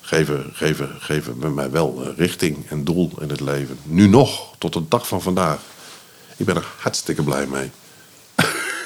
[0.00, 3.78] geven, geven, geven bij mij wel richting en doel in het leven.
[3.82, 5.60] Nu nog, tot de dag van vandaag.
[6.36, 7.70] Ik ben er hartstikke blij mee.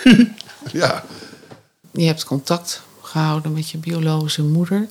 [0.83, 1.05] ja.
[1.91, 4.87] Je hebt contact gehouden met je biologische moeder.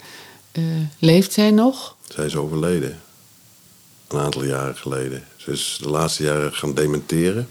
[0.52, 0.64] Eh,
[1.00, 1.96] leeft zij nog?
[2.08, 3.00] Zij is overleden.
[4.10, 5.24] Een aantal jaren geleden.
[5.36, 7.50] Ze is de laatste jaren gaan dementeren.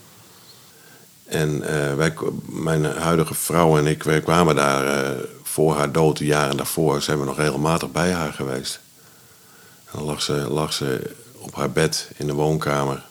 [1.24, 2.14] En eh, wij,
[2.46, 7.02] mijn huidige vrouw en ik wij kwamen daar eh, voor haar dood, de jaren daarvoor,
[7.02, 8.80] zijn we nog regelmatig bij haar geweest.
[9.84, 13.04] En dan lag ze, lag ze op haar bed in de woonkamer,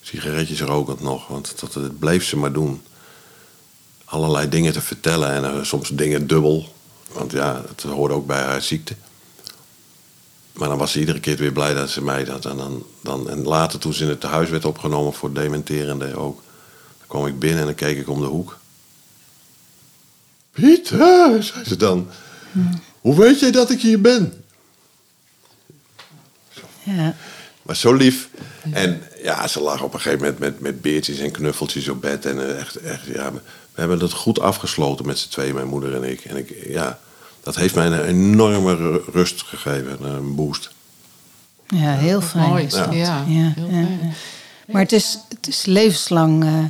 [0.00, 2.82] sigaretjes rokend nog, want dat, bleef ze maar doen.
[4.04, 6.72] Allerlei dingen te vertellen en uh, soms dingen dubbel,
[7.12, 8.94] want ja, het hoorde ook bij haar ziekte.
[10.56, 12.44] Maar dan was ze iedere keer weer blij dat ze mij dat.
[12.44, 16.42] En, dan, dan, en later, toen ze in het huis werd opgenomen voor dementerende ook,
[16.98, 18.58] dan kwam ik binnen en dan keek ik om de hoek.
[20.50, 22.08] Pieter, zei ze dan.
[23.00, 24.44] Hoe weet jij dat ik hier ben?
[26.82, 27.14] Ja.
[27.62, 28.28] Maar zo lief.
[28.72, 32.26] En ja, ze lag op een gegeven moment met, met beertjes en knuffeltjes op bed.
[32.26, 33.40] En eh, echt, echt, ja, we
[33.74, 36.20] hebben het goed afgesloten met z'n tweeën, mijn moeder en ik.
[36.20, 36.98] En ik, ja,
[37.46, 40.70] dat heeft mij een enorme ru- rust gegeven, een boost.
[41.66, 42.48] ja, heel fijn.
[42.48, 42.64] Mooi.
[42.64, 42.92] is dat.
[42.92, 43.98] Ja, Ja, heel ja, fijn.
[44.02, 44.08] ja.
[44.72, 46.64] Maar het is, het is levenslang eh,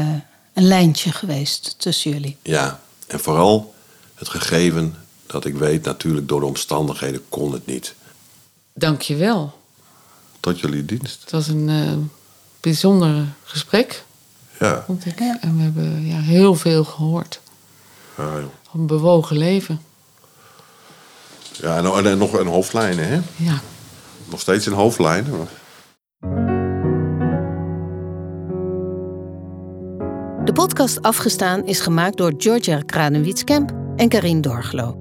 [0.00, 0.14] eh,
[0.52, 2.36] een lijntje geweest tussen jullie.
[2.42, 3.74] Ja, en vooral
[4.14, 4.94] het gegeven
[5.26, 7.94] dat ik weet, natuurlijk door de omstandigheden kon het niet.
[8.74, 9.60] Dank je wel.
[10.40, 11.20] Tot jullie dienst.
[11.20, 11.92] Het was een eh,
[12.60, 14.04] bijzonder gesprek,
[14.60, 15.18] Ja, vond ik.
[15.18, 15.38] Ja.
[15.40, 17.40] En we hebben ja, heel veel gehoord.
[18.16, 18.44] ja, joh.
[18.74, 19.80] Een bewogen leven.
[21.52, 23.20] ja en, en nog een hoofdlijnen, hè?
[23.36, 23.60] Ja.
[24.30, 25.36] Nog steeds een hoofdlijnen.
[25.38, 25.60] maar-
[30.44, 34.96] De podcast Afgestaan is gemaakt door Georgia Kranewitz-Kemp en Karin Dorglo.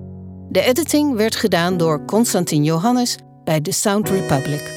[0.50, 4.72] De editing werd gedaan door Constantin Johannes bij The Sound Republic.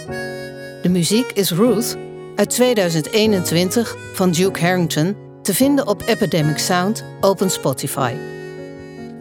[0.83, 1.97] De muziek is Ruth
[2.37, 8.15] uit 2021 van Duke Harrington te vinden op Epidemic Sound Open Spotify.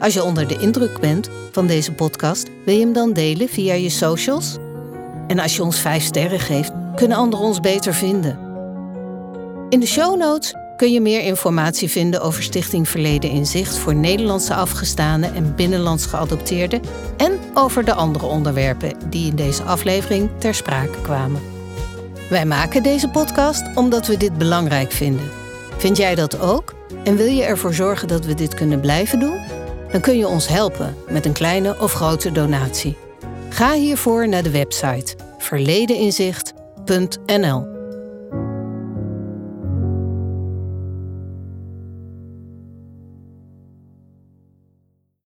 [0.04, 3.74] Als je onder de indruk bent van deze podcast, wil je hem dan delen via
[3.74, 4.58] je socials?
[5.28, 8.39] En als je ons 5 sterren geeft, kunnen anderen ons beter vinden.
[9.70, 13.95] In de show notes kun je meer informatie vinden over Stichting Verleden in Zicht voor
[13.95, 16.82] Nederlandse afgestaanden en binnenlands geadopteerden
[17.18, 21.41] en over de andere onderwerpen die in deze aflevering ter sprake kwamen.
[22.30, 25.30] Wij maken deze podcast omdat we dit belangrijk vinden.
[25.78, 26.74] Vind jij dat ook?
[27.04, 29.62] En wil je ervoor zorgen dat we dit kunnen blijven doen?
[29.94, 32.98] Dan kun je ons helpen met een kleine of grote donatie.
[33.50, 37.72] Ga hiervoor naar de website verledeninzicht.nl.